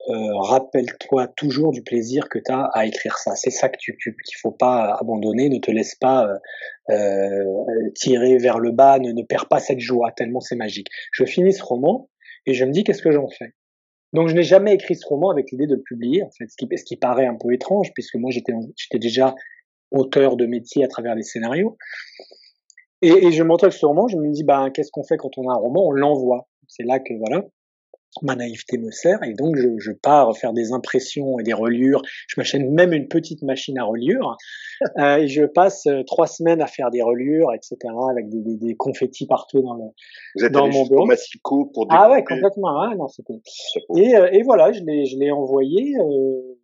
euh, 0.09 0.37
rappelle-toi 0.37 1.27
toujours 1.37 1.73
du 1.73 1.83
plaisir 1.83 2.29
que 2.29 2.39
tu 2.39 2.51
as 2.53 2.71
à 2.73 2.87
écrire 2.87 3.19
ça. 3.19 3.35
C'est 3.35 3.51
ça 3.51 3.69
que 3.69 3.77
tu 3.79 3.97
qu'il 3.97 4.39
faut 4.41 4.53
pas 4.53 4.97
abandonner. 5.01 5.49
Ne 5.49 5.59
te 5.59 5.71
laisse 5.71 5.97
pas 5.97 6.27
euh, 6.27 6.95
euh, 6.95 7.91
tirer 7.95 8.39
vers 8.39 8.59
le 8.59 8.71
bas. 8.71 8.99
Ne, 8.99 9.13
ne 9.13 9.23
perds 9.23 9.49
pas 9.49 9.59
cette 9.59 9.81
joie 9.81 10.13
tellement 10.13 10.41
c'est 10.41 10.57
magique. 10.57 10.89
Je 11.13 11.25
finis 11.25 11.53
ce 11.53 11.63
roman 11.63 12.09
et 12.47 12.55
je 12.55 12.65
me 12.65 12.71
dis 12.71 12.85
qu'est-ce 12.85 13.03
que 13.03 13.11
j'en 13.11 13.29
fais? 13.29 13.55
Donc 14.13 14.29
je 14.29 14.35
n'ai 14.35 14.45
jamais 14.45 14.73
écrit 14.73 14.95
ce 14.95 15.07
roman 15.07 15.31
avec 15.31 15.51
l'idée 15.51 15.67
de 15.67 15.75
le 15.75 15.83
publier. 15.83 16.23
En 16.23 16.31
fait, 16.31 16.47
ce 16.49 16.57
qui, 16.57 16.69
ce 16.75 16.85
qui 16.85 16.97
paraît 16.97 17.27
un 17.27 17.37
peu 17.37 17.53
étrange 17.53 17.93
puisque 17.93 18.15
moi 18.15 18.31
j'étais 18.31 18.53
j'étais 18.77 18.99
déjà 18.99 19.35
auteur 19.91 20.37
de 20.37 20.47
métier 20.47 20.85
à 20.85 20.89
travers 20.89 21.17
les 21.17 21.23
scénarios. 21.23 21.77
Et, 23.03 23.27
et 23.27 23.33
je 23.33 23.43
montre 23.43 23.69
ce 23.69 23.85
roman. 23.85 24.09
Je 24.09 24.17
me 24.17 24.31
dis 24.31 24.45
bah 24.45 24.71
qu'est-ce 24.73 24.91
qu'on 24.91 25.05
fait 25.05 25.17
quand 25.17 25.37
on 25.37 25.51
a 25.51 25.53
un 25.53 25.59
roman? 25.59 25.87
On 25.89 25.91
l'envoie. 25.91 26.49
C'est 26.69 26.85
là 26.85 27.01
que 27.01 27.13
voilà 27.19 27.45
ma 28.23 28.35
naïveté 28.37 28.79
me 28.79 28.91
sert 28.91 29.23
et 29.23 29.35
donc 29.35 29.57
je, 29.57 29.69
je, 29.79 29.93
pars 29.93 30.37
faire 30.37 30.53
des 30.53 30.73
impressions 30.73 31.39
et 31.39 31.43
des 31.43 31.53
reliures. 31.53 32.03
Je 32.29 32.35
m'achète 32.41 32.63
même 32.63 32.93
une 32.93 33.09
petite 33.09 33.43
machine 33.43 33.79
à 33.79 33.85
reliure 33.85 34.37
euh, 34.99 35.17
et 35.19 35.29
je 35.29 35.45
passe 35.45 35.87
euh, 35.87 36.03
trois 36.05 36.27
semaines 36.27 36.61
à 36.63 36.67
faire 36.67 36.91
des 36.91 37.03
reliures, 37.03 37.53
etc. 37.53 37.77
avec 38.11 38.29
des, 38.29 38.41
des, 38.41 38.57
des 38.57 38.77
confettis 38.77 39.27
partout 39.27 39.61
dans 39.63 39.75
le 39.75 39.85
Vous 40.37 40.45
êtes 40.45 40.53
dans 40.53 40.65
allé 40.65 40.73
mon 40.73 40.87
bureau. 40.87 41.07
Massico 41.07 41.67
pour 41.75 41.87
Ah 41.91 42.11
ouais, 42.11 42.19
découper. 42.19 42.35
complètement. 42.37 42.81
Ah, 42.81 42.95
non, 42.97 43.09
c'était. 43.09 43.41
Et, 43.97 44.17
euh, 44.17 44.29
et 44.33 44.43
voilà, 44.43 44.73
je 44.73 44.83
l'ai 44.83 45.05
je 45.07 45.17
l'ai 45.19 45.31
envoyé. 45.31 45.95
euh, 45.99 46.55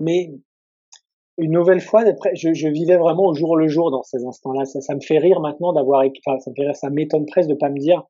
mais 0.00 0.32
une 1.38 1.52
nouvelle 1.52 1.80
fois, 1.80 2.04
je, 2.34 2.52
je 2.52 2.68
vivais 2.68 2.96
vraiment 2.96 3.24
au 3.26 3.34
jour 3.34 3.56
le 3.56 3.66
jour 3.68 3.90
dans 3.90 4.02
ces 4.02 4.24
instants-là. 4.24 4.64
Ça, 4.64 4.80
ça 4.80 4.94
me 4.94 5.00
fait 5.00 5.18
rire 5.18 5.40
maintenant 5.40 5.72
d'avoir, 5.72 6.04
enfin, 6.26 6.38
ça 6.40 6.50
me 6.50 6.54
fait 6.54 6.62
rire, 6.66 6.76
ça 6.76 6.90
m'étonne 6.90 7.26
presque 7.26 7.48
de 7.48 7.54
pas 7.54 7.70
me 7.70 7.78
dire, 7.78 8.02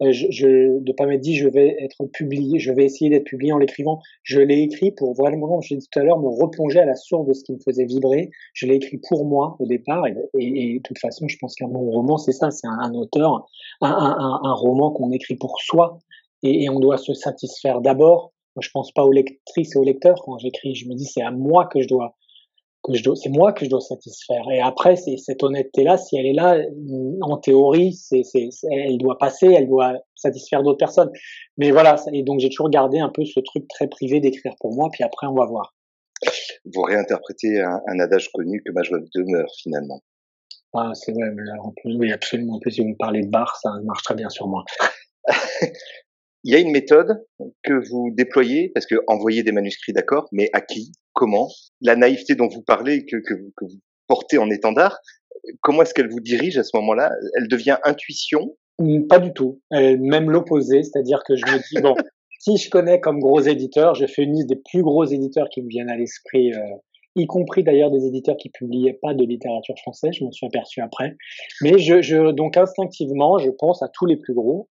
je, 0.00 0.26
je, 0.30 0.78
de 0.78 0.92
pas 0.92 1.06
m'être 1.06 1.20
dit, 1.20 1.36
je 1.36 1.48
vais 1.48 1.76
être 1.80 2.04
publié, 2.06 2.58
je 2.58 2.72
vais 2.72 2.84
essayer 2.84 3.10
d'être 3.10 3.24
publié 3.24 3.52
en 3.52 3.58
l'écrivant. 3.58 4.00
Je 4.22 4.40
l'ai 4.40 4.60
écrit 4.60 4.92
pour, 4.92 5.14
le 5.16 5.36
moment, 5.36 5.60
je 5.60 5.74
tout 5.74 5.98
à 5.98 6.04
l'heure, 6.04 6.18
me 6.18 6.28
replonger 6.28 6.80
à 6.80 6.84
la 6.84 6.94
source 6.94 7.26
de 7.26 7.32
ce 7.32 7.44
qui 7.44 7.52
me 7.52 7.58
faisait 7.58 7.84
vibrer. 7.84 8.30
Je 8.52 8.66
l'ai 8.66 8.74
écrit 8.74 8.98
pour 9.08 9.24
moi 9.24 9.56
au 9.58 9.66
départ, 9.66 10.06
et, 10.06 10.14
et, 10.38 10.74
et 10.74 10.78
de 10.78 10.82
toute 10.82 10.98
façon, 10.98 11.28
je 11.28 11.36
pense 11.38 11.54
qu'un 11.54 11.68
bon 11.68 11.90
roman, 11.90 12.18
c'est 12.18 12.32
ça, 12.32 12.50
c'est 12.50 12.66
un, 12.66 12.78
un 12.78 12.94
auteur, 12.94 13.46
un, 13.80 13.90
un, 13.90 14.16
un, 14.18 14.40
un 14.44 14.54
roman 14.54 14.90
qu'on 14.90 15.10
écrit 15.12 15.36
pour 15.36 15.60
soi, 15.60 15.98
et, 16.42 16.64
et 16.64 16.70
on 16.70 16.80
doit 16.80 16.98
se 16.98 17.14
satisfaire 17.14 17.80
d'abord. 17.80 18.32
Moi, 18.54 18.62
je 18.62 18.70
pense 18.70 18.92
pas 18.92 19.04
aux 19.04 19.12
lectrices 19.12 19.76
et 19.76 19.78
aux 19.78 19.84
lecteurs 19.84 20.22
quand 20.24 20.38
j'écris. 20.38 20.74
Je 20.74 20.88
me 20.88 20.94
dis, 20.94 21.04
c'est 21.04 21.22
à 21.22 21.30
moi 21.30 21.66
que 21.66 21.80
je 21.80 21.88
dois 21.88 22.14
que 22.86 22.94
je 22.96 23.02
dois, 23.02 23.16
c'est 23.16 23.28
moi 23.30 23.52
que 23.52 23.64
je 23.64 23.70
dois 23.70 23.80
satisfaire. 23.80 24.42
Et 24.52 24.60
après, 24.60 24.96
c'est 24.96 25.16
cette 25.16 25.42
honnêteté-là, 25.42 25.96
si 25.98 26.16
elle 26.16 26.26
est 26.26 26.32
là, 26.32 26.56
en 27.22 27.36
théorie, 27.36 27.92
c'est, 27.94 28.22
c'est, 28.22 28.48
c'est- 28.50 28.68
elle 28.70 28.98
doit 28.98 29.18
passer, 29.18 29.46
elle 29.46 29.68
doit 29.68 29.94
satisfaire 30.14 30.62
d'autres 30.62 30.78
personnes. 30.78 31.10
Mais 31.58 31.70
voilà, 31.70 31.96
et 32.12 32.22
donc 32.22 32.40
j'ai 32.40 32.48
toujours 32.48 32.70
gardé 32.70 32.98
un 32.98 33.08
peu 33.08 33.24
ce 33.24 33.40
truc 33.40 33.66
très 33.68 33.88
privé 33.88 34.20
d'écrire 34.20 34.54
pour 34.60 34.74
moi, 34.74 34.88
puis 34.92 35.04
après 35.04 35.26
on 35.26 35.34
va 35.34 35.46
voir. 35.46 35.74
Vous 36.74 36.82
réinterprétez 36.82 37.60
un, 37.60 37.80
un 37.86 37.98
adage 38.00 38.30
connu 38.32 38.62
que 38.64 38.72
ma 38.72 38.82
joie 38.82 38.98
demeure 39.14 39.50
finalement. 39.62 40.00
Ah, 40.74 40.90
c'est 40.94 41.12
vrai, 41.12 41.30
mais 41.34 41.42
là, 41.44 41.54
en 41.62 41.72
plus, 41.72 41.96
oui, 41.96 42.12
absolument. 42.12 42.56
En 42.56 42.58
plus, 42.60 42.72
si 42.72 42.80
vous 42.82 42.88
me 42.88 42.96
parlez 42.96 43.22
de 43.22 43.30
bar, 43.30 43.56
ça 43.62 43.70
marche 43.84 44.02
très 44.02 44.14
bien 44.14 44.28
sur 44.28 44.46
moi. 44.48 44.64
Il 46.46 46.52
y 46.52 46.54
a 46.54 46.60
une 46.60 46.70
méthode 46.70 47.24
que 47.64 47.72
vous 47.90 48.10
déployez, 48.12 48.70
parce 48.72 48.86
que 48.86 48.94
envoyer 49.08 49.42
des 49.42 49.50
manuscrits, 49.50 49.92
d'accord, 49.92 50.28
mais 50.30 50.48
à 50.52 50.60
qui 50.60 50.92
Comment 51.12 51.48
La 51.80 51.96
naïveté 51.96 52.36
dont 52.36 52.46
vous 52.46 52.62
parlez, 52.62 53.04
que, 53.04 53.16
que, 53.16 53.34
vous- 53.34 53.52
que 53.56 53.64
vous 53.64 53.80
portez 54.06 54.38
en 54.38 54.48
étendard, 54.48 54.96
comment 55.60 55.82
est-ce 55.82 55.92
qu'elle 55.92 56.08
vous 56.08 56.20
dirige 56.20 56.56
à 56.56 56.62
ce 56.62 56.76
moment-là? 56.76 57.10
Elle 57.36 57.48
devient 57.48 57.78
intuition? 57.82 58.54
Pas 59.08 59.18
du 59.18 59.32
tout. 59.32 59.60
Euh, 59.72 59.96
même 59.98 60.30
l'opposé, 60.30 60.84
c'est-à-dire 60.84 61.22
que 61.26 61.34
je 61.34 61.44
me 61.46 61.58
dis, 61.58 61.82
bon, 61.82 61.94
si 62.38 62.58
je 62.58 62.70
connais 62.70 63.00
comme 63.00 63.18
gros 63.18 63.40
éditeurs, 63.40 63.96
je 63.96 64.06
fais 64.06 64.22
une 64.22 64.34
liste 64.34 64.48
des 64.48 64.60
plus 64.70 64.82
gros 64.82 65.04
éditeurs 65.04 65.48
qui 65.48 65.62
me 65.62 65.68
viennent 65.68 65.90
à 65.90 65.96
l'esprit, 65.96 66.52
euh, 66.52 66.60
y 67.16 67.26
compris 67.26 67.64
d'ailleurs 67.64 67.90
des 67.90 68.06
éditeurs 68.06 68.36
qui 68.36 68.50
publiaient 68.50 68.98
pas 69.02 69.14
de 69.14 69.24
littérature 69.24 69.74
française, 69.78 70.12
je 70.12 70.22
m'en 70.22 70.30
suis 70.30 70.46
aperçu 70.46 70.80
après. 70.80 71.16
Mais 71.62 71.78
je, 71.78 72.02
je, 72.02 72.30
donc 72.30 72.56
instinctivement, 72.56 73.38
je 73.38 73.50
pense 73.50 73.82
à 73.82 73.88
tous 73.88 74.06
les 74.06 74.16
plus 74.16 74.34
gros. 74.34 74.68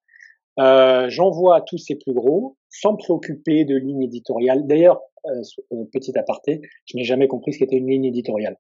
Euh, 0.61 1.08
J'envoie 1.08 1.56
à 1.56 1.61
tous 1.61 1.78
ces 1.78 1.96
plus 1.96 2.12
gros, 2.14 2.56
sans 2.70 2.92
me 2.92 2.96
préoccuper 2.99 3.64
de 3.64 3.76
ligne 3.76 4.02
éditoriale. 4.02 4.66
D'ailleurs, 4.66 5.00
euh, 5.26 5.42
euh, 5.73 5.84
petit 5.92 6.16
aparté, 6.18 6.61
je 6.87 6.96
n'ai 6.96 7.04
jamais 7.04 7.28
compris 7.28 7.52
ce 7.52 7.58
qu'était 7.58 7.76
une 7.76 7.88
ligne 7.88 8.04
éditoriale. 8.04 8.56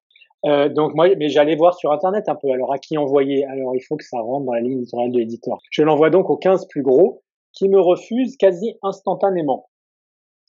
Euh, 0.46 0.68
donc 0.68 0.94
moi, 0.94 1.08
mais 1.16 1.28
j'allais 1.28 1.56
voir 1.56 1.74
sur 1.74 1.92
internet 1.92 2.28
un 2.28 2.34
peu. 2.34 2.50
Alors 2.50 2.72
à 2.72 2.78
qui 2.78 2.98
envoyer? 2.98 3.44
Alors 3.46 3.74
il 3.76 3.80
faut 3.80 3.96
que 3.96 4.04
ça 4.04 4.18
rentre 4.20 4.44
dans 4.46 4.52
la 4.52 4.60
ligne 4.60 4.78
éditoriale 4.78 5.10
de 5.12 5.18
l'éditeur. 5.18 5.58
Je 5.70 5.82
l'envoie 5.82 6.10
donc 6.10 6.28
aux 6.30 6.36
15 6.36 6.66
plus 6.68 6.82
gros, 6.82 7.22
qui 7.52 7.68
me 7.68 7.80
refusent 7.80 8.36
quasi 8.36 8.74
instantanément. 8.82 9.68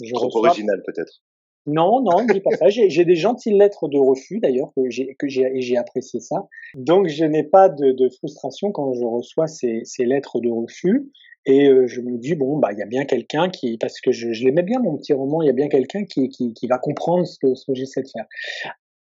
Je 0.04 0.14
Trop 0.14 0.26
reçois- 0.26 0.50
original 0.50 0.82
peut-être. 0.86 1.22
non, 1.66 2.02
non, 2.02 2.24
ne 2.26 2.34
dis 2.34 2.42
pas 2.42 2.52
ça. 2.58 2.68
J'ai 2.68 2.90
j'ai 2.90 3.06
des 3.06 3.16
gentilles 3.16 3.58
lettres 3.58 3.88
de 3.88 3.98
refus 3.98 4.40
d'ailleurs 4.40 4.72
que 4.76 4.90
j'ai 4.90 5.16
que 5.16 5.28
j'ai 5.30 5.44
et 5.56 5.62
j'ai 5.62 5.78
apprécié 5.78 6.20
ça. 6.20 6.48
Donc 6.76 7.08
je 7.08 7.24
n'ai 7.24 7.44
pas 7.44 7.70
de, 7.70 7.92
de 7.94 8.10
frustration 8.10 8.72
quand 8.74 8.94
je 8.94 9.06
reçois 9.06 9.48
ces, 9.48 9.82
ces 9.86 10.04
lettres 10.06 10.42
de 10.42 10.50
refus 10.50 11.10
et 11.46 11.68
euh, 11.68 11.88
je 11.88 12.02
me 12.02 12.18
dis 12.18 12.36
bon 12.36 12.58
bah 12.58 12.70
il 12.72 12.80
y 12.80 12.82
a 12.82 12.86
bien 12.86 13.06
quelqu'un 13.06 13.50
qui 13.50 13.78
parce 13.78 14.02
que 14.02 14.12
je, 14.12 14.34
je 14.34 14.44
l'aimais 14.46 14.64
bien 14.64 14.80
mon 14.80 14.98
petit 14.98 15.14
roman, 15.14 15.42
il 15.42 15.48
y 15.48 15.50
a 15.50 15.54
bien 15.54 15.68
quelqu'un 15.68 16.04
qui, 16.06 16.30
qui 16.30 16.54
qui 16.54 16.68
va 16.68 16.78
comprendre 16.78 17.26
ce 17.26 17.38
que 17.40 17.56
ce 17.56 17.66
que 17.66 17.74
j'essaie 17.76 18.02
de 18.02 18.10
faire. 18.10 18.26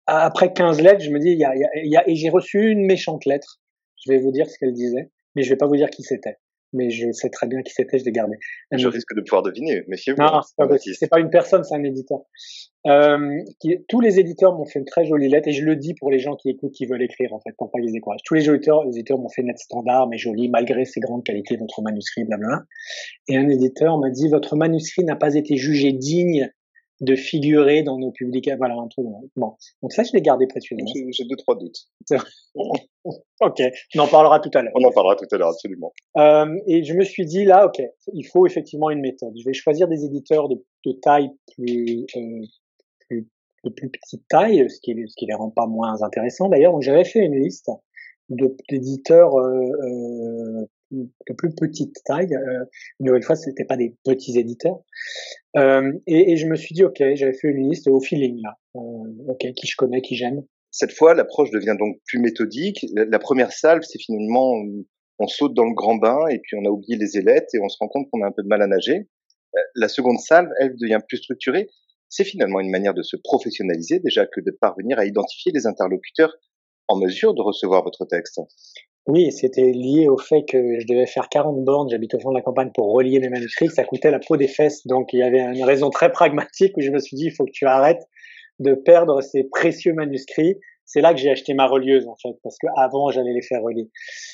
Après 0.07 0.53
15 0.53 0.81
lettres, 0.81 1.01
je 1.01 1.09
me 1.09 1.19
dis 1.19 1.31
il 1.31 1.39
y 1.39 1.45
a, 1.45 1.55
y 1.55 1.63
a, 1.63 1.69
y 1.83 1.97
a 1.97 2.07
et 2.09 2.15
j'ai 2.15 2.29
reçu 2.29 2.69
une 2.69 2.85
méchante 2.85 3.25
lettre. 3.25 3.59
Je 4.05 4.11
vais 4.11 4.19
vous 4.19 4.31
dire 4.31 4.49
ce 4.49 4.57
qu'elle 4.59 4.73
disait, 4.73 5.09
mais 5.35 5.43
je 5.43 5.49
vais 5.49 5.57
pas 5.57 5.67
vous 5.67 5.75
dire 5.75 5.89
qui 5.89 6.03
c'était. 6.03 6.37
Mais 6.75 6.89
je 6.89 7.11
sais 7.11 7.29
très 7.29 7.47
bien 7.47 7.61
qui 7.63 7.73
c'était, 7.73 7.97
je 7.97 8.05
l'ai 8.05 8.11
gardé. 8.11 8.35
Elle 8.69 8.79
Je 8.79 8.87
me 8.87 8.91
risque 8.91 9.15
de 9.15 9.21
pouvoir 9.21 9.41
deviner, 9.41 9.83
méfiez-vous. 9.87 10.21
non, 10.21 10.41
c'est 10.43 10.55
pas. 10.57 10.77
C'est 10.77 11.07
pas 11.09 11.19
une 11.19 11.29
personne, 11.29 11.63
c'est 11.63 11.75
un 11.75 11.83
éditeur. 11.83 12.19
Euh, 12.87 13.39
qui- 13.59 13.77
tous 13.89 13.99
les 13.99 14.19
éditeurs 14.19 14.53
m'ont 14.55 14.65
fait 14.65 14.77
une 14.77 14.85
très 14.85 15.05
jolie 15.05 15.27
lettre 15.27 15.47
et 15.47 15.53
je 15.53 15.63
le 15.65 15.75
dis 15.75 15.95
pour 15.95 16.11
les 16.11 16.19
gens 16.19 16.35
qui 16.35 16.49
écoutent, 16.49 16.73
qui 16.73 16.85
veulent 16.85 17.01
écrire 17.01 17.33
en 17.33 17.39
fait, 17.39 17.51
pour 17.57 17.71
pas 17.71 17.79
qu'ils 17.79 17.91
découragent. 17.91 18.21
Tous 18.25 18.35
les 18.35 18.47
éditeurs, 18.47 18.83
les 18.83 18.91
éditeurs 18.91 19.17
m'ont 19.17 19.29
fait 19.29 19.41
une 19.41 19.47
lettre 19.47 19.61
standard 19.61 20.07
mais 20.07 20.17
jolie 20.19 20.49
malgré 20.49 20.85
ses 20.85 20.99
grandes 20.99 21.23
qualités, 21.23 21.57
votre 21.57 21.81
manuscrit, 21.81 22.25
blablabla. 22.25 22.61
Et 23.27 23.37
un 23.37 23.47
éditeur 23.49 23.97
m'a 23.97 24.11
dit 24.11 24.27
votre 24.29 24.55
manuscrit 24.55 25.03
n'a 25.03 25.15
pas 25.15 25.33
été 25.33 25.57
jugé 25.57 25.93
digne 25.93 26.51
de 27.01 27.15
figurer 27.15 27.83
dans 27.83 27.97
nos 27.97 28.11
publications. 28.11 28.57
Voilà 28.57 28.75
un 28.75 28.87
truc. 28.87 29.05
Bon, 29.35 29.55
donc 29.81 29.91
ça 29.93 30.03
je 30.03 30.11
l'ai 30.13 30.21
gardé 30.21 30.47
précieusement. 30.47 30.85
J'ai 31.11 31.25
deux, 31.25 31.35
trois 31.37 31.57
doutes. 31.57 31.77
Ok, 33.41 33.61
on 33.95 33.99
en 33.99 34.07
parlera 34.07 34.39
tout 34.39 34.49
à 34.55 34.61
l'heure. 34.63 34.71
On 34.75 34.83
en 34.83 34.91
parlera 34.91 35.15
tout 35.15 35.27
à 35.31 35.37
l'heure, 35.37 35.49
absolument. 35.49 35.93
Euh, 36.17 36.47
et 36.67 36.83
je 36.83 36.93
me 36.93 37.03
suis 37.03 37.25
dit 37.25 37.43
là, 37.45 37.67
ok, 37.67 37.79
il 38.13 38.23
faut 38.23 38.47
effectivement 38.47 38.89
une 38.89 39.01
méthode. 39.01 39.33
Je 39.37 39.43
vais 39.45 39.53
choisir 39.53 39.87
des 39.87 40.05
éditeurs 40.05 40.47
de, 40.49 40.55
de 40.85 40.91
taille 40.93 41.29
plus, 41.55 42.05
euh, 42.15 42.41
plus 43.07 43.27
de 43.65 43.69
plus 43.69 43.89
petite 43.89 44.23
taille, 44.29 44.67
ce 44.69 44.79
qui, 44.79 44.93
les- 44.93 45.05
ce 45.07 45.15
qui 45.17 45.25
les 45.27 45.33
rend 45.35 45.49
pas 45.51 45.67
moins 45.67 46.01
intéressants 46.01 46.49
d'ailleurs. 46.49 46.71
Donc 46.71 46.81
j'avais 46.81 47.03
fait 47.05 47.19
une 47.19 47.35
liste 47.35 47.69
d'éditeurs 48.69 49.35
euh, 49.37 49.59
euh, 49.59 50.04
plus 51.35 51.53
petite 51.53 51.95
taille. 52.05 52.33
Euh, 52.33 52.65
une 52.99 53.07
nouvelle 53.07 53.23
fois, 53.23 53.35
c'était 53.35 53.65
pas 53.65 53.77
des 53.77 53.95
petits 54.03 54.37
éditeurs. 54.39 54.79
Euh, 55.57 55.91
et, 56.07 56.37
je 56.37 56.47
me 56.47 56.55
suis 56.55 56.73
dit, 56.73 56.83
ok, 56.83 56.97
j'avais 57.15 57.33
fait 57.33 57.47
une 57.47 57.69
liste 57.69 57.87
au 57.87 57.99
feeling 57.99 58.41
là. 58.41 58.57
Euh, 58.75 59.31
ok, 59.31 59.53
qui 59.55 59.67
je 59.67 59.75
connais, 59.77 60.01
qui 60.01 60.15
j'aime. 60.15 60.43
Cette 60.71 60.91
fois, 60.91 61.13
l'approche 61.13 61.51
devient 61.51 61.75
donc 61.79 61.97
plus 62.05 62.19
méthodique. 62.19 62.85
La, 62.93 63.05
la 63.05 63.19
première 63.19 63.51
salve, 63.51 63.83
c'est 63.83 63.99
finalement, 63.99 64.53
on, 65.19 65.27
saute 65.27 65.53
dans 65.53 65.65
le 65.65 65.73
grand 65.73 65.95
bain 65.95 66.27
et 66.29 66.39
puis 66.39 66.57
on 66.57 66.65
a 66.65 66.69
oublié 66.69 66.97
les 66.97 67.17
ailettes 67.17 67.49
et 67.53 67.59
on 67.59 67.69
se 67.69 67.77
rend 67.79 67.87
compte 67.87 68.09
qu'on 68.11 68.21
a 68.21 68.27
un 68.27 68.31
peu 68.31 68.43
de 68.43 68.47
mal 68.47 68.61
à 68.61 68.67
nager. 68.67 69.07
La 69.75 69.87
seconde 69.87 70.19
salve, 70.19 70.49
elle 70.59 70.75
devient 70.75 70.99
plus 71.07 71.17
structurée. 71.17 71.69
C'est 72.09 72.25
finalement 72.25 72.59
une 72.59 72.69
manière 72.69 72.93
de 72.93 73.01
se 73.01 73.15
professionnaliser 73.15 73.99
déjà 73.99 74.25
que 74.25 74.41
de 74.41 74.51
parvenir 74.51 74.99
à 74.99 75.05
identifier 75.05 75.53
les 75.53 75.65
interlocuteurs 75.67 76.35
en 76.87 76.97
mesure 76.97 77.33
de 77.33 77.41
recevoir 77.41 77.83
votre 77.83 78.05
texte. 78.05 78.39
Oui, 79.07 79.31
c'était 79.31 79.71
lié 79.71 80.07
au 80.07 80.17
fait 80.17 80.43
que 80.45 80.79
je 80.79 80.87
devais 80.87 81.05
faire 81.05 81.29
40 81.29 81.63
bornes, 81.63 81.89
j'habite 81.89 82.15
au 82.15 82.19
fond 82.19 82.29
de 82.31 82.35
la 82.35 82.41
campagne 82.41 82.71
pour 82.73 82.91
relier 82.91 83.19
mes 83.19 83.29
manuscrits, 83.29 83.69
ça 83.69 83.83
coûtait 83.83 84.09
la 84.09 84.19
peau 84.19 84.35
des 84.35 84.47
fesses. 84.47 84.85
Donc 84.87 85.13
il 85.13 85.19
y 85.19 85.23
avait 85.23 85.41
une 85.41 85.63
raison 85.63 85.91
très 85.91 86.11
pragmatique 86.11 86.75
où 86.77 86.81
je 86.81 86.89
me 86.89 86.97
suis 86.99 87.15
dit, 87.15 87.25
il 87.25 87.31
faut 87.31 87.45
que 87.45 87.51
tu 87.51 87.65
arrêtes 87.65 88.07
de 88.59 88.73
perdre 88.73 89.21
ces 89.21 89.43
précieux 89.43 89.93
manuscrits. 89.93 90.55
C'est 90.85 91.01
là 91.01 91.13
que 91.13 91.19
j'ai 91.19 91.29
acheté 91.29 91.53
ma 91.53 91.67
relieuse 91.67 92.07
en 92.07 92.15
fait, 92.15 92.35
parce 92.43 92.57
que 92.57 92.67
avant 92.77 93.09
j'allais 93.11 93.33
les 93.33 93.41
faire 93.43 93.61
relier. 93.61 93.89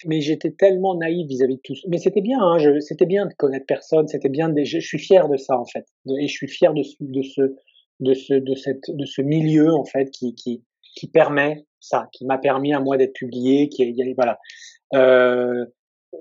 Mais 0.06 0.22
j'étais 0.22 0.51
tellement 0.51 0.96
naïf 0.96 1.28
vis-à-vis 1.28 1.56
de 1.56 1.62
tout. 1.63 1.74
Mais 1.90 1.98
c'était 1.98 2.22
bien, 2.22 2.40
hein, 2.42 2.58
je- 2.60 2.80
c'était 2.80 3.06
bien 3.06 3.25
de 3.25 3.34
connaître 3.34 3.66
personne, 3.66 4.08
c'était 4.08 4.30
bien. 4.30 4.48
De, 4.50 4.63
je, 4.63 4.80
suis 4.80 5.00
fier 5.00 5.28
de 5.28 5.36
ça 5.38 5.58
en 5.58 5.66
fait, 5.66 5.86
et 6.18 6.28
je 6.28 6.34
suis 6.34 6.48
fier 6.48 6.74
de, 6.74 6.84
ce- 6.84 6.96
de 7.00 7.22
ce, 7.24 7.42
de 8.00 8.13
ce, 8.13 8.34
de 8.36 8.56
cette, 8.56 8.90
de 8.90 9.06
ce 9.06 9.22
milieu 9.22 9.74
en 9.74 9.84
fait 9.86 10.10
qui, 10.12 10.34
qui, 10.36 10.63
qui 10.96 11.08
permet 11.08 11.66
ça, 11.81 12.07
qui 12.13 12.25
m'a 12.25 12.38
permis 12.38 12.73
à 12.73 12.79
moi 12.79 12.97
d'être 12.97 13.13
publié, 13.13 13.67
qui, 13.69 13.93
voilà. 14.15 14.39
Euh, 14.93 15.65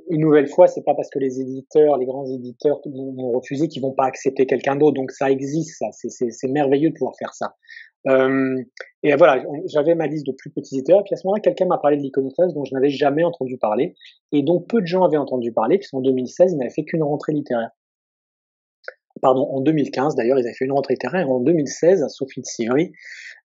une 0.08 0.20
nouvelle 0.20 0.46
fois, 0.48 0.68
c'est 0.68 0.82
pas 0.84 0.94
parce 0.94 1.10
que 1.10 1.18
les 1.18 1.40
éditeurs, 1.40 1.96
les 1.96 2.06
grands 2.06 2.26
éditeurs 2.26 2.80
m'ont 2.86 3.32
refusé 3.32 3.68
qu'ils 3.68 3.82
vont 3.82 3.92
pas 3.92 4.04
accepter 4.04 4.46
quelqu'un 4.46 4.76
d'autre. 4.76 4.94
Donc 4.94 5.10
ça 5.10 5.30
existe, 5.30 5.78
ça. 5.78 5.86
C'est- 5.92 6.48
merveilleux 6.48 6.90
de 6.90 6.94
pouvoir 6.94 7.14
faire 7.18 7.34
ça. 7.34 7.56
Euh, 8.08 8.62
et 9.02 9.14
voilà, 9.16 9.42
j'avais 9.66 9.94
ma 9.94 10.06
liste 10.06 10.26
de 10.26 10.32
plus 10.32 10.50
petits 10.50 10.78
éditeurs. 10.78 11.02
Puis 11.04 11.14
à 11.14 11.16
ce 11.16 11.26
moment-là, 11.26 11.40
quelqu'un 11.40 11.66
m'a 11.66 11.78
parlé 11.78 11.96
de 11.96 12.02
l'iconoclaste 12.02 12.54
dont 12.54 12.64
je 12.64 12.74
n'avais 12.74 12.88
jamais 12.88 13.24
entendu 13.24 13.58
parler, 13.58 13.94
et 14.32 14.42
dont 14.42 14.60
peu 14.60 14.80
de 14.80 14.86
gens 14.86 15.04
avaient 15.04 15.16
entendu 15.16 15.52
parler, 15.52 15.78
puisqu'en 15.78 16.00
2016, 16.00 16.52
il 16.52 16.58
n'avait 16.58 16.70
fait 16.70 16.84
qu'une 16.84 17.02
rentrée 17.02 17.32
littéraire. 17.32 17.70
Pardon, 19.20 19.42
en 19.50 19.60
2015 19.60 20.14
d'ailleurs, 20.14 20.38
ils 20.38 20.46
avaient 20.46 20.54
fait 20.54 20.64
une 20.64 20.72
rentrée 20.72 20.94
littéraire. 20.94 21.30
En 21.30 21.40
2016, 21.40 22.06
Sophie 22.08 22.40
de 22.40 22.46
Sivry, 22.46 22.92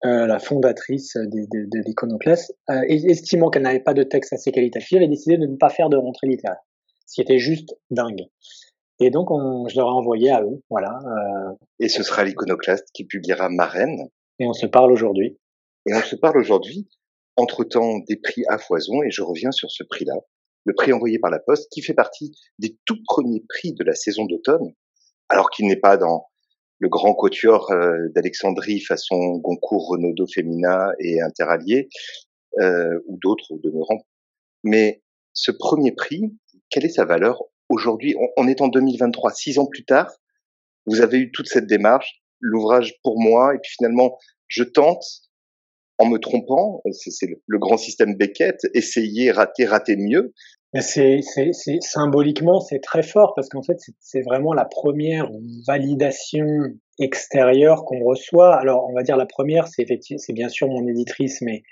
euh, 0.05 0.27
la 0.27 0.39
fondatrice 0.39 1.15
de, 1.15 1.41
de, 1.41 1.67
de 1.69 1.83
l'iconoclaste, 1.85 2.55
euh, 2.69 2.81
estimant 2.87 3.49
qu'elle 3.49 3.63
n'avait 3.63 3.81
pas 3.81 3.93
de 3.93 4.03
texte 4.03 4.33
assez 4.33 4.51
qualitatif, 4.51 4.97
avait 4.97 5.07
décidé 5.07 5.37
de 5.37 5.45
ne 5.45 5.57
pas 5.57 5.69
faire 5.69 5.89
de 5.89 5.97
rentrée 5.97 6.27
littéraire, 6.27 6.59
ce 7.05 7.15
qui 7.15 7.21
était 7.21 7.39
juste 7.39 7.75
dingue. 7.91 8.25
Et 9.01 9.11
donc, 9.11 9.31
on, 9.31 9.67
je 9.67 9.75
leur 9.77 9.87
ai 9.87 9.91
envoyé 9.91 10.31
à 10.31 10.41
eux, 10.41 10.61
voilà. 10.69 10.99
Euh, 11.05 11.55
et 11.79 11.89
ce 11.89 12.03
sera 12.03 12.23
l'iconoclaste 12.23 12.89
qui 12.93 13.05
publiera 13.05 13.49
Marraine. 13.49 14.09
Et 14.39 14.45
on 14.45 14.53
se 14.53 14.65
parle 14.65 14.91
aujourd'hui. 14.91 15.37
Et 15.85 15.93
on 15.93 16.01
se 16.01 16.15
parle 16.15 16.37
aujourd'hui, 16.37 16.89
entre-temps, 17.35 17.99
des 18.07 18.17
prix 18.17 18.43
à 18.47 18.57
foison, 18.57 19.01
et 19.03 19.11
je 19.11 19.21
reviens 19.21 19.51
sur 19.51 19.69
ce 19.71 19.83
prix-là, 19.83 20.15
le 20.65 20.73
prix 20.73 20.93
envoyé 20.93 21.19
par 21.19 21.31
la 21.31 21.39
Poste, 21.39 21.69
qui 21.71 21.81
fait 21.81 21.93
partie 21.93 22.31
des 22.57 22.77
tout 22.85 22.99
premiers 23.05 23.43
prix 23.49 23.73
de 23.73 23.83
la 23.83 23.95
saison 23.95 24.25
d'automne, 24.25 24.73
alors 25.27 25.49
qu'il 25.49 25.67
n'est 25.67 25.79
pas 25.79 25.97
dans 25.97 26.28
le 26.79 26.89
grand 26.89 27.13
quatuor 27.13 27.71
euh, 27.71 28.07
d'Alexandrie 28.15 28.79
façon 28.79 29.37
Goncourt, 29.37 29.89
Renaudot, 29.89 30.27
Femina 30.33 30.91
et 30.99 31.21
Interallié, 31.21 31.89
euh, 32.59 32.99
ou 33.07 33.17
d'autres 33.21 33.57
demeurant. 33.61 34.05
Mais 34.63 35.03
ce 35.33 35.51
premier 35.51 35.91
prix, 35.91 36.33
quelle 36.69 36.85
est 36.85 36.89
sa 36.89 37.05
valeur 37.05 37.43
aujourd'hui, 37.69 38.15
on, 38.37 38.47
est 38.47 38.61
en 38.61 38.67
2023, 38.67 39.31
six 39.31 39.59
ans 39.59 39.67
plus 39.67 39.85
tard, 39.85 40.11
vous 40.85 41.01
avez 41.01 41.19
eu 41.19 41.31
toute 41.31 41.47
cette 41.47 41.67
démarche, 41.67 42.21
l'ouvrage 42.39 42.95
pour 43.03 43.21
moi, 43.21 43.53
et 43.53 43.59
puis 43.59 43.71
finalement, 43.77 44.17
je 44.47 44.63
tente, 44.63 45.03
en 45.99 46.07
me 46.07 46.17
trompant, 46.17 46.81
c'est 46.91 47.27
le, 47.27 47.59
grand 47.59 47.77
système 47.77 48.15
Beckett, 48.15 48.59
essayer, 48.73 49.31
rater, 49.31 49.65
rater 49.65 49.97
mieux. 49.97 50.33
C'est 50.73 51.21
symboliquement 51.81 52.59
c'est 52.59 52.79
très 52.79 53.01
fort 53.01 53.33
parce 53.35 53.49
qu'en 53.49 53.63
fait 53.63 53.79
c'est 53.99 54.21
vraiment 54.21 54.53
la 54.53 54.65
première 54.65 55.29
validation 55.65 56.45
extérieure 56.99 57.85
qu'on 57.85 58.03
reçoit. 58.03 58.55
Alors 58.55 58.87
on 58.87 58.93
va 58.93 59.03
dire 59.03 59.17
la 59.17 59.25
première 59.25 59.67
c'est 59.67 59.85
c'est 60.17 60.33
bien 60.33 60.49
sûr 60.49 60.67
mon 60.67 60.87
éditrice, 60.87 61.41
mais 61.41 61.63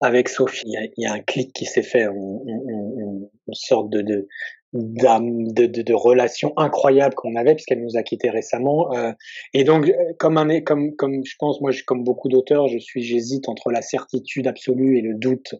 avec 0.00 0.28
Sophie 0.28 0.74
il 0.96 1.04
y 1.04 1.06
a, 1.06 1.12
un 1.12 1.20
clic 1.20 1.52
qui 1.52 1.64
s'est 1.64 1.82
fait, 1.82 2.04
une 2.04 3.28
sorte 3.52 3.90
de, 3.90 4.00
de 4.00 4.28
de, 4.72 5.66
de, 5.66 5.94
relations 5.94 6.52
incroyables 6.56 7.14
qu'on 7.14 7.34
avait 7.34 7.54
puisqu'elle 7.54 7.82
nous 7.82 7.96
a 7.96 8.02
quittés 8.02 8.30
récemment. 8.30 8.94
Euh, 8.94 9.12
et 9.52 9.64
donc 9.64 9.88
euh, 9.88 9.94
comme 10.18 10.38
un 10.38 10.60
comme 10.60 10.94
comme 10.94 11.24
je 11.24 11.34
pense 11.38 11.60
moi 11.60 11.72
je, 11.72 11.82
comme 11.84 12.04
beaucoup 12.04 12.28
d'auteurs 12.28 12.68
je 12.68 12.78
suis 12.78 13.02
j'hésite 13.02 13.48
entre 13.48 13.70
la 13.70 13.82
certitude 13.82 14.46
absolue 14.46 14.98
et 14.98 15.00
le 15.00 15.14
doute 15.14 15.54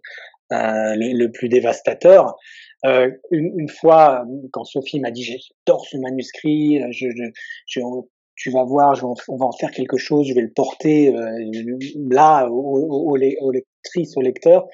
euh, 0.53 0.95
le, 0.97 1.29
plus 1.29 1.49
dévastateur 1.49 2.37
euh, 2.87 3.11
une, 3.31 3.59
une, 3.59 3.69
fois 3.69 4.25
quand 4.53 4.65
Sophie 4.65 5.01
m'a 5.01 5.11
dit 5.11 5.23
j'adore 5.23 5.87
ce 5.87 5.97
manuscrit 5.99 6.81
je, 6.93 7.11
je, 7.11 7.29
je 7.67 7.81
tu 8.41 8.51
vas 8.51 8.65
voir, 8.65 8.95
je 8.95 9.05
on 9.05 9.37
va 9.37 9.47
en 9.47 9.53
faire 9.53 9.71
quelque 9.71 9.99
chose, 9.99 10.27
je 10.27 10.33
vais 10.33 10.41
le 10.41 10.51
porter 10.51 11.15
euh, 11.15 11.31
là 12.09 12.49
aux, 12.49 12.79
aux, 12.79 13.11
aux 13.11 13.51
lectrices, 13.53 14.17
aux 14.17 14.23
lecteurs. 14.23 14.67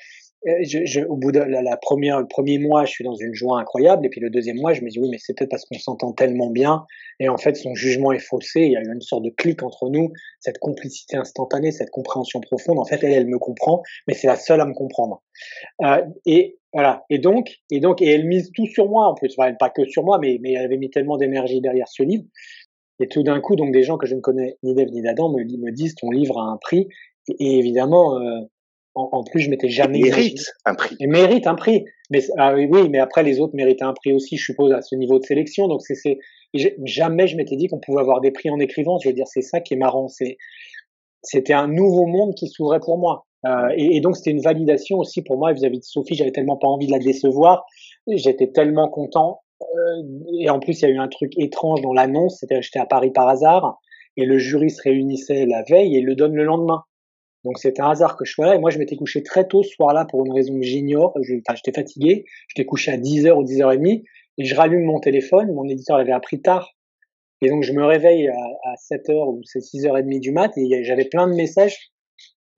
Euh, 0.47 0.53
je, 0.63 0.85
je, 0.85 1.01
au 1.01 1.17
bout 1.17 1.33
de 1.33 1.41
la, 1.41 1.77
première, 1.77 2.21
le 2.21 2.27
premier 2.29 2.59
mois, 2.59 2.85
je 2.85 2.93
suis 2.93 3.05
dans 3.05 3.15
une 3.15 3.35
joie 3.35 3.59
incroyable, 3.59 4.07
et 4.07 4.09
puis 4.09 4.21
le 4.21 4.31
deuxième 4.31 4.59
mois, 4.59 4.75
je 4.75 4.83
me 4.83 4.89
dis 4.89 5.01
oui, 5.01 5.09
mais 5.11 5.19
c'est 5.19 5.37
peut-être 5.37 5.51
parce 5.51 5.65
qu'on 5.65 5.79
s'entend 5.79 6.13
tellement 6.13 6.51
bien, 6.51 6.85
et 7.19 7.29
en 7.29 7.37
fait, 7.37 7.57
son 7.57 7.75
jugement 7.75 8.13
est 8.13 8.21
faussé. 8.21 8.61
Il 8.61 8.73
y 8.73 8.77
a 8.77 8.81
eu 8.81 8.93
une 8.93 9.01
sorte 9.01 9.25
de 9.25 9.31
clic 9.31 9.63
entre 9.63 9.89
nous, 9.89 10.13
cette 10.39 10.59
complicité 10.59 11.17
instantanée, 11.17 11.73
cette 11.73 11.91
compréhension 11.91 12.41
profonde. 12.41 12.79
En 12.79 12.85
fait, 12.85 13.03
elle, 13.03 13.13
elle 13.13 13.27
me 13.27 13.39
comprend, 13.39 13.83
mais 14.07 14.15
c'est 14.15 14.29
la 14.29 14.37
seule 14.37 14.61
à 14.61 14.67
me 14.67 14.75
comprendre. 14.75 15.23
Euh, 15.83 16.03
et 16.27 16.59
voilà. 16.73 17.05
Et 17.11 17.19
donc, 17.19 17.51
et 17.71 17.81
donc, 17.81 18.01
et 18.01 18.11
elle 18.11 18.27
mise 18.27 18.53
tout 18.53 18.67
sur 18.67 18.89
moi 18.89 19.07
en 19.09 19.15
plus. 19.15 19.35
Enfin, 19.37 19.53
pas 19.55 19.71
que 19.71 19.85
sur 19.87 20.05
moi, 20.05 20.19
mais 20.21 20.39
mais 20.43 20.53
elle 20.53 20.65
avait 20.65 20.77
mis 20.77 20.91
tellement 20.91 21.17
d'énergie 21.17 21.61
derrière 21.61 21.89
ce 21.89 22.03
livre. 22.03 22.25
Et 23.01 23.09
tout 23.09 23.23
d'un 23.23 23.41
coup, 23.41 23.57
donc 23.57 23.73
des 23.73 23.83
gens 23.83 23.99
que 23.99 24.07
je 24.07 24.15
ne 24.15 24.21
connais 24.21 24.57
ni 24.63 24.75
d'Ève 24.75 24.91
ni 24.91 25.03
d'Adam 25.03 25.31
me, 25.31 25.71
disent 25.73 25.95
ton 25.97 26.11
livre 26.11 26.39
a 26.39 26.45
un 26.45 26.57
prix. 26.59 26.89
Et, 27.41 27.59
évidemment. 27.59 28.21
Euh, 28.21 28.41
en, 28.97 29.23
plus, 29.25 29.41
je 29.41 29.51
m'étais 29.51 29.69
jamais. 29.69 30.01
mérite 30.01 30.55
un 30.65 30.75
prix. 30.75 30.97
Il 31.01 31.09
mérite 31.09 31.47
un 31.47 31.55
prix. 31.55 31.85
Mais 32.11 32.23
ah 32.39 32.55
oui, 32.55 32.89
mais 32.89 32.99
après 32.99 33.23
les 33.23 33.41
autres 33.41 33.55
méritent 33.55 33.83
un 33.83 33.93
prix 33.93 34.13
aussi, 34.13 34.39
je 34.39 34.45
suppose, 34.45 34.73
à 34.73 34.81
ce 34.81 34.95
niveau 34.95 35.19
de 35.19 35.25
sélection. 35.25 35.69
Donc 35.69 35.83
c'est, 35.83 36.19
jamais 36.85 37.27
je 37.27 37.37
m'étais 37.37 37.57
dit 37.57 37.69
qu'on 37.69 37.79
pouvait 37.79 38.01
avoir 38.01 38.23
des 38.23 38.31
prix 38.31 38.49
en 38.49 38.59
écrivant. 38.59 38.99
Je 38.99 39.09
veux 39.09 39.15
dire, 39.15 39.27
c'est 39.27 39.43
ça 39.43 39.61
qui 39.61 39.75
est 39.75 39.77
marrant. 39.77 40.09
C'est, 40.09 40.39
c'était 41.23 41.53
un 41.53 41.69
nouveau 41.69 42.07
monde 42.07 42.35
qui 42.35 42.49
s'ouvrait 42.49 42.81
pour 42.81 42.97
moi. 42.97 43.27
Euh, 43.45 43.69
et, 43.77 44.01
donc 44.01 44.17
c'était 44.17 44.31
une 44.31 44.41
validation 44.41 44.99
aussi 44.99 45.23
pour 45.23 45.37
moi 45.37 45.53
vis-à-vis 45.53 45.81
de 45.81 45.85
Sophie. 45.85 46.15
J'avais 46.15 46.33
tellement 46.33 46.57
pas 46.57 46.69
envie 46.69 46.87
de 46.87 46.93
la 46.93 46.99
décevoir. 46.99 47.67
J'étais 48.09 48.49
tellement 48.49 48.89
content. 48.89 49.41
Euh, 49.61 50.03
et 50.41 50.49
en 50.49 50.59
plus, 50.59 50.81
il 50.81 50.89
y 50.89 50.91
a 50.91 50.95
eu 50.95 50.99
un 50.99 51.09
truc 51.09 51.33
étrange 51.37 51.83
dans 51.83 51.93
l'annonce. 51.93 52.39
C'était 52.41 52.63
j'étais 52.63 52.79
à 52.79 52.87
Paris 52.87 53.11
par 53.11 53.29
hasard 53.29 53.79
et 54.17 54.25
le 54.25 54.39
jury 54.39 54.71
se 54.71 54.81
réunissait 54.83 55.45
la 55.45 55.63
veille 55.69 55.97
et 55.97 56.01
le 56.01 56.15
donne 56.15 56.35
le 56.35 56.45
lendemain. 56.45 56.83
Donc 57.47 57.59
c'est 57.59 57.79
un 57.79 57.91
hasard 57.91 58.17
que 58.17 58.25
je 58.25 58.33
sois 58.33 58.47
là. 58.47 58.57
Et 58.57 58.59
moi, 58.59 58.71
je 58.71 58.79
m'étais 58.79 58.97
couché 58.97 59.23
très 59.23 59.47
tôt 59.47 59.63
ce 59.63 59.71
soir-là 59.71 60.05
pour 60.05 60.27
une 60.27 60.33
raison 60.33 60.59
que 60.59 60.67
j'ignore. 60.67 61.17
J'étais 61.23 61.73
fatigué. 61.73 62.25
J'étais 62.49 62.67
couché 62.67 62.91
à 62.91 62.97
10h 62.97 63.31
ou 63.35 63.45
10h30. 63.45 64.03
Et 64.39 64.45
je 64.45 64.55
rallume 64.57 64.85
mon 64.85 64.99
téléphone. 64.99 65.53
Mon 65.55 65.69
éditeur 65.69 65.97
l'avait 65.97 66.13
appris 66.13 66.43
tard. 66.43 66.73
Et 67.43 67.49
donc 67.49 67.63
je 67.63 67.73
me 67.73 67.85
réveille 67.85 68.29
à, 68.29 68.75
7h 68.91 69.13
ou 69.13 69.41
c'est 69.45 69.61
6h30 69.61 70.19
du 70.19 70.33
mat. 70.33 70.59
Et 70.59 70.83
j'avais 70.83 71.05
plein 71.05 71.29
de 71.29 71.35
messages. 71.35 71.93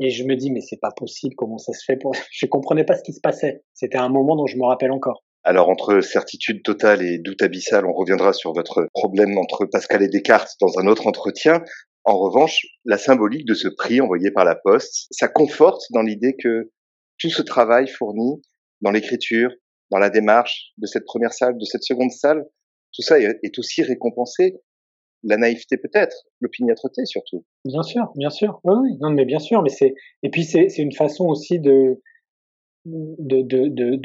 Et 0.00 0.08
je 0.08 0.24
me 0.24 0.36
dis, 0.36 0.50
mais 0.50 0.62
c'est 0.62 0.80
pas 0.80 0.92
possible. 0.96 1.34
Comment 1.36 1.58
ça 1.58 1.74
se 1.74 1.84
fait 1.84 1.96
pour... 1.96 2.14
Je 2.32 2.46
comprenais 2.46 2.84
pas 2.84 2.96
ce 2.96 3.02
qui 3.02 3.12
se 3.12 3.20
passait. 3.20 3.62
C'était 3.74 3.98
un 3.98 4.08
moment 4.08 4.36
dont 4.36 4.46
je 4.46 4.56
me 4.56 4.64
rappelle 4.64 4.92
encore. 4.92 5.22
Alors 5.44 5.68
entre 5.68 6.00
certitude 6.00 6.62
totale 6.62 7.02
et 7.02 7.18
doute 7.18 7.42
abyssal, 7.42 7.86
on 7.86 7.92
reviendra 7.92 8.32
sur 8.32 8.52
votre 8.52 8.88
problème 8.92 9.38
entre 9.38 9.66
Pascal 9.66 10.02
et 10.02 10.08
Descartes 10.08 10.56
dans 10.60 10.78
un 10.78 10.86
autre 10.86 11.06
entretien. 11.06 11.62
En 12.08 12.16
revanche, 12.16 12.62
la 12.86 12.96
symbolique 12.96 13.44
de 13.44 13.52
ce 13.52 13.68
prix 13.68 14.00
envoyé 14.00 14.30
par 14.30 14.46
la 14.46 14.54
Poste, 14.54 15.08
ça 15.10 15.28
conforte 15.28 15.82
dans 15.92 16.00
l'idée 16.00 16.36
que 16.42 16.72
tout 17.18 17.28
ce 17.28 17.42
travail 17.42 17.86
fourni 17.86 18.40
dans 18.80 18.90
l'écriture, 18.90 19.50
dans 19.90 19.98
la 19.98 20.08
démarche 20.08 20.72
de 20.78 20.86
cette 20.86 21.04
première 21.04 21.34
salle, 21.34 21.58
de 21.58 21.66
cette 21.66 21.82
seconde 21.82 22.10
salle, 22.10 22.46
tout 22.94 23.02
ça 23.02 23.20
est 23.20 23.58
aussi 23.58 23.82
récompensé. 23.82 24.56
La 25.22 25.36
naïveté 25.36 25.76
peut-être, 25.76 26.16
l'opiniâtreté 26.40 27.04
surtout. 27.04 27.44
Bien 27.66 27.82
sûr, 27.82 28.10
bien 28.16 28.30
sûr. 28.30 28.58
Non, 28.64 29.10
mais 29.10 29.26
bien 29.26 29.38
sûr. 29.38 29.62
Et 30.22 30.30
puis 30.30 30.44
c'est 30.44 30.78
une 30.78 30.94
façon 30.94 31.26
aussi 31.26 31.60
de 31.60 32.00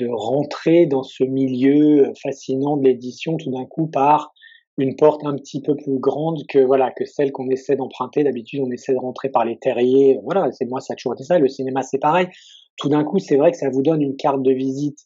rentrer 0.10 0.88
dans 0.88 1.04
ce 1.04 1.24
milieu 1.24 2.12
fascinant 2.22 2.76
de 2.76 2.84
l'édition 2.84 3.38
tout 3.38 3.52
d'un 3.52 3.66
coup 3.66 3.88
par 3.88 4.34
une 4.77 4.95
porte 4.95 5.25
un 5.25 5.36
petit 5.36 5.62
peu 5.62 5.75
plus 5.75 5.99
grande 5.99 6.41
que 6.49 6.59
voilà 6.59 6.91
que 6.91 7.05
celle 7.05 7.31
qu'on 7.31 7.49
essaie 7.49 7.75
d'emprunter. 7.75 8.23
D'habitude, 8.23 8.62
on 8.63 8.71
essaie 8.71 8.93
de 8.93 8.99
rentrer 8.99 9.29
par 9.29 9.45
les 9.45 9.57
terriers. 9.57 10.19
Voilà, 10.23 10.51
c'est 10.51 10.65
moi 10.65 10.81
ça 10.81 10.93
a 10.93 10.95
toujours 10.95 11.13
été 11.13 11.23
ça. 11.23 11.39
Le 11.39 11.47
cinéma, 11.47 11.83
c'est 11.83 11.99
pareil. 11.99 12.27
Tout 12.77 12.89
d'un 12.89 13.03
coup, 13.03 13.19
c'est 13.19 13.36
vrai 13.36 13.51
que 13.51 13.57
ça 13.57 13.69
vous 13.69 13.83
donne 13.83 14.01
une 14.01 14.15
carte 14.15 14.41
de 14.41 14.51
visite 14.51 14.99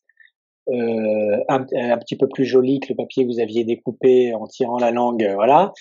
euh, 0.70 1.38
un, 1.48 1.66
un, 1.74 1.98
petit 1.98 2.18
peu 2.18 2.28
plus 2.28 2.44
joli 2.44 2.80
que 2.80 2.88
le 2.90 2.96
papier 2.96 3.24
que 3.24 3.32
vous 3.32 3.40
aviez 3.40 3.64
découpé 3.64 4.34
en 4.34 4.48
tirant 4.48 4.78
la 4.78 4.92
langue, 4.92 5.24
euh, 5.24 5.36
voilà, 5.36 5.72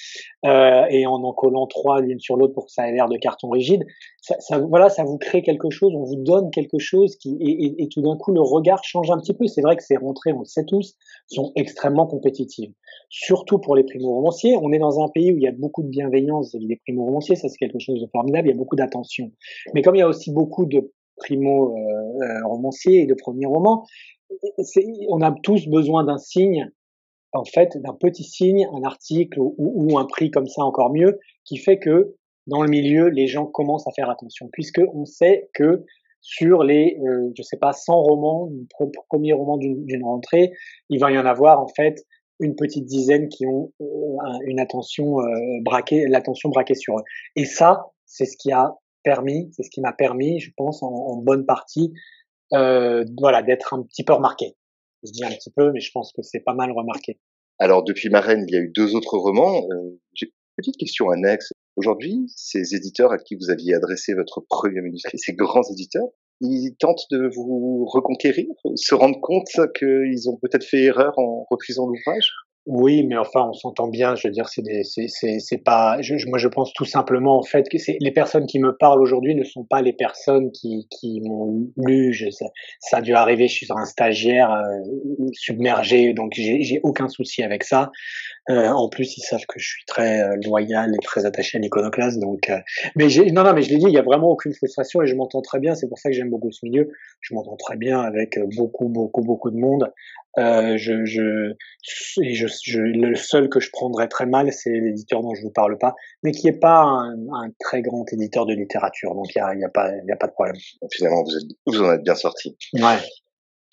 euh, 0.45 0.85
et 0.91 1.07
en 1.07 1.23
en 1.25 1.33
collant 1.33 1.67
trois 1.67 2.01
l'une 2.01 2.21
sur 2.21 2.37
l'autre 2.37 2.55
pour 2.55 2.67
que 2.67 2.73
ça 2.73 2.89
ait 2.89 2.93
l'air 2.93 3.09
de 3.09 3.17
carton 3.17 3.49
rigide. 3.49 3.85
Ça, 4.21 4.37
ça, 4.39 4.59
voilà, 4.59 4.89
ça 4.89 5.03
vous 5.03 5.19
crée 5.19 5.43
quelque 5.43 5.71
chose, 5.71 5.93
on 5.95 6.05
vous 6.05 6.23
donne 6.23 6.51
quelque 6.51 6.79
chose 6.79 7.17
qui, 7.17 7.37
et, 7.41 7.89
tout 7.89 8.01
d'un 8.01 8.17
coup 8.17 8.33
le 8.33 8.41
regard 8.41 8.85
change 8.85 9.11
un 9.11 9.19
petit 9.19 9.35
peu. 9.35 9.47
C'est 9.47 9.63
vrai 9.63 9.77
que 9.77 9.83
ces 9.83 9.97
rentrées, 9.97 10.33
on 10.33 10.41
le 10.41 10.45
sait 10.45 10.65
tous, 10.65 10.95
sont 11.27 11.53
extrêmement 11.57 12.07
compétitives, 12.07 12.73
surtout 13.09 13.59
pour 13.59 13.75
les 13.75 13.83
primo-romanciers. 13.83 14.57
On 14.63 14.73
est 14.73 14.79
dans 14.79 15.03
un 15.03 15.09
pays 15.09 15.33
où 15.33 15.37
il 15.37 15.43
y 15.43 15.49
a 15.49 15.53
beaucoup 15.53 15.83
de 15.83 15.89
bienveillance 15.89 16.51
vis-à-vis 16.51 16.69
des 16.69 16.77
primo-romanciers, 16.77 17.35
ça 17.35 17.49
c'est 17.49 17.59
quelque 17.59 17.81
chose 17.81 18.01
de 18.01 18.07
formidable. 18.13 18.49
Il 18.49 18.53
y 18.53 18.55
a 18.55 18.59
beaucoup 18.59 18.77
d'attention, 18.77 19.33
mais 19.75 19.83
comme 19.83 19.97
il 19.97 20.01
y 20.01 20.03
a 20.03 20.09
aussi 20.09 20.33
beaucoup 20.33 20.67
de 20.67 20.93
primo-romanciers 21.17 23.03
et 23.03 23.07
de 23.07 23.15
premiers 23.15 23.47
romans, 23.47 23.85
on 25.09 25.21
a 25.23 25.33
tous 25.43 25.69
besoin 25.69 26.05
d'un 26.05 26.19
signe, 26.19 26.71
en 27.33 27.45
fait, 27.45 27.77
d'un 27.77 27.95
petit 27.95 28.25
signe, 28.25 28.69
un 28.73 28.83
article 28.83 29.39
ou, 29.41 29.99
un 29.99 30.05
prix 30.05 30.31
comme 30.31 30.47
ça 30.47 30.63
encore 30.63 30.93
mieux, 30.93 31.19
qui 31.45 31.57
fait 31.59 31.79
que 31.79 32.15
dans 32.47 32.63
le 32.63 32.69
milieu, 32.69 33.09
les 33.09 33.27
gens 33.27 33.47
commencent 33.47 33.87
à 33.87 33.93
faire 33.93 34.11
attention, 34.11 34.49
puisque 34.53 34.81
on 34.95 35.05
sait 35.05 35.51
que 35.55 35.85
sur 36.21 36.65
les, 36.65 36.99
euh, 37.05 37.31
je 37.37 37.43
sais 37.43 37.57
pas, 37.57 37.73
100 37.73 38.03
romans, 38.03 38.51
premier 39.09 39.33
roman 39.33 39.59
d'une 39.59 40.05
rentrée, 40.05 40.53
il 40.89 40.99
va 40.99 41.13
y 41.13 41.19
en 41.19 41.27
avoir 41.27 41.61
en 41.61 41.69
fait 41.69 42.05
une 42.41 42.55
petite 42.55 42.85
dizaine 42.85 43.29
qui 43.29 43.47
ont 43.47 43.73
euh, 43.81 43.85
une 44.47 44.61
attention 44.61 45.21
euh, 45.21 45.25
braquée, 45.63 46.07
l'attention 46.09 46.49
braquée 46.49 46.75
sur 46.75 46.99
eux. 46.99 47.05
Et 47.37 47.45
ça, 47.45 47.87
c'est 48.05 48.27
ce 48.27 48.37
qui 48.37 48.53
a 48.53 48.75
c'est 49.53 49.63
ce 49.63 49.71
qui 49.71 49.81
m'a 49.81 49.93
permis, 49.93 50.41
je 50.41 50.51
pense, 50.57 50.83
en 50.83 51.17
bonne 51.17 51.47
partie, 51.47 51.93
euh, 52.53 53.05
voilà, 53.19 53.43
d'être 53.43 53.75
un 53.75 53.83
petit 53.83 54.05
peu 54.05 54.13
remarqué. 54.13 54.57
Je 55.03 55.13
dis 55.13 55.25
un 55.25 55.31
petit 55.31 55.51
peu, 55.51 55.73
mais 55.73 55.81
je 55.81 55.91
pense 55.93 56.13
que 56.13 56.23
c'est 56.23 56.41
pas 56.41 56.55
mal 56.55 56.73
remarqué. 56.73 57.19
Alors 57.59 57.83
depuis 57.85 58.09
Marraine, 58.11 58.45
il 58.49 58.55
y 58.55 58.57
a 58.57 58.61
eu 58.61 58.73
deux 58.75 58.95
autres 58.95 59.17
romans. 59.17 59.67
Euh, 59.71 59.99
J'ai 60.15 60.27
une 60.27 60.33
petite 60.57 60.77
question 60.77 61.11
annexe. 61.11 61.53
Aujourd'hui, 61.77 62.27
ces 62.35 62.75
éditeurs 62.75 63.13
à 63.13 63.19
qui 63.19 63.35
vous 63.37 63.51
aviez 63.51 63.75
adressé 63.75 64.15
votre 64.15 64.41
premier 64.49 64.81
manuscrit, 64.81 65.19
ces 65.19 65.35
grands 65.35 65.69
éditeurs, 65.71 66.09
ils 66.41 66.75
tentent 66.79 67.07
de 67.11 67.31
vous 67.35 67.85
reconquérir, 67.87 68.47
se 68.75 68.95
rendent 68.95 69.21
compte 69.21 69.49
qu'ils 69.79 70.29
ont 70.29 70.37
peut-être 70.37 70.65
fait 70.65 70.85
erreur 70.85 71.19
en 71.19 71.47
refusant 71.51 71.87
l'ouvrage? 71.87 72.31
Oui, 72.67 73.05
mais 73.05 73.17
enfin, 73.17 73.47
on 73.49 73.53
s'entend 73.53 73.87
bien. 73.87 74.17
Je 74.17 74.27
veux 74.27 74.33
dire, 74.33 74.49
c'est 74.49 74.63
c'est, 75.39 75.59
pas. 75.59 76.03
Je, 76.03 76.15
moi, 76.27 76.39
je 76.39 76.49
pense 76.49 76.73
tout 76.73 76.85
simplement 76.85 77.39
en 77.39 77.43
fait 77.43 77.69
que 77.69 77.77
les 78.01 78.11
personnes 78.11 78.47
qui 78.47 78.59
me 78.59 78.77
parlent 78.77 79.01
aujourd'hui 79.01 79.37
ne 79.37 79.45
sont 79.45 79.65
pas 79.65 79.83
les 79.83 79.93
personnes 79.93 80.51
qui 80.51 80.89
qui 80.91 81.21
m'ont 81.21 81.69
lu. 81.77 82.13
Ça, 82.81 82.97
a 82.97 83.01
dû 83.03 83.15
arriver. 83.15 83.47
Je 83.47 83.55
suis 83.55 83.67
un 83.71 83.85
stagiaire 83.85 84.51
euh, 84.51 85.29
submergé, 85.33 86.13
donc 86.13 86.33
j'ai 86.35 86.81
aucun 86.83 87.09
souci 87.09 87.45
avec 87.45 87.63
ça. 87.63 87.93
Euh, 88.49 88.69
en 88.69 88.89
plus, 88.89 89.17
ils 89.17 89.23
savent 89.23 89.45
que 89.49 89.59
je 89.59 89.67
suis 89.67 89.85
très 89.87 90.23
euh, 90.23 90.37
loyal 90.45 90.93
et 90.95 90.99
très 91.05 91.27
attaché 91.27 91.59
à 91.59 91.61
l'iconoclaste. 91.61 92.19
Donc, 92.19 92.49
euh, 92.49 92.59
mais 92.95 93.09
non, 93.33 93.43
non, 93.43 93.53
mais 93.53 93.63
je 93.63 93.71
l'ai 93.71 93.79
dit, 93.79 93.87
il 93.89 93.95
y 93.95 93.99
a 93.99 94.03
vraiment 94.03 94.31
aucune 94.31 94.55
frustration 94.55 95.03
et 95.03 95.07
je 95.07 95.15
m'entends 95.15 95.43
très 95.43 95.59
bien. 95.59 95.75
C'est 95.75 95.89
pour 95.89 95.99
ça 95.99 96.11
que 96.11 96.15
j'aime 96.15 96.31
beaucoup 96.31 96.53
ce 96.53 96.65
milieu. 96.65 96.91
Je 97.21 97.35
m'entends 97.35 97.57
très 97.57 97.77
bien 97.77 98.01
avec 98.01 98.39
beaucoup, 98.57 98.89
beaucoup, 98.89 99.23
beaucoup 99.23 99.51
de 99.51 99.57
monde. 99.57 99.93
Euh, 100.39 100.77
je, 100.77 101.07
je, 101.07 101.55
et 102.23 102.35
je, 102.35 102.47
je, 102.63 102.81
le 102.81 103.15
seul 103.15 103.49
que 103.49 103.59
je 103.59 103.71
prendrais 103.71 104.07
très 104.07 104.27
mal, 104.27 104.53
c'est 104.53 104.71
l'éditeur 104.71 105.23
dont 105.23 105.35
je 105.35 105.41
vous 105.41 105.51
parle 105.51 105.79
pas, 105.79 105.95
mais 106.23 106.33
qui 106.33 106.47
est 106.47 106.61
pas 106.61 106.83
un, 106.83 107.15
un 107.33 107.51
très 107.59 107.81
grand 107.81 108.05
éditeur 108.13 108.45
de 108.45 108.53
littérature, 108.53 109.15
donc 109.15 109.35
il 109.35 109.39
y 109.39 109.41
a, 109.41 109.55
y 109.55 109.65
a 109.65 109.71
pas, 109.71 109.91
il 109.91 110.07
y 110.07 110.13
a 110.13 110.17
pas 110.17 110.27
de 110.27 110.33
problème. 110.33 110.57
finalement, 110.93 111.23
vous, 111.23 111.37
êtes, 111.37 111.57
vous 111.67 111.83
en 111.83 111.93
êtes 111.95 112.03
bien 112.03 112.15
sorti. 112.15 112.55
Ouais. 112.75 112.99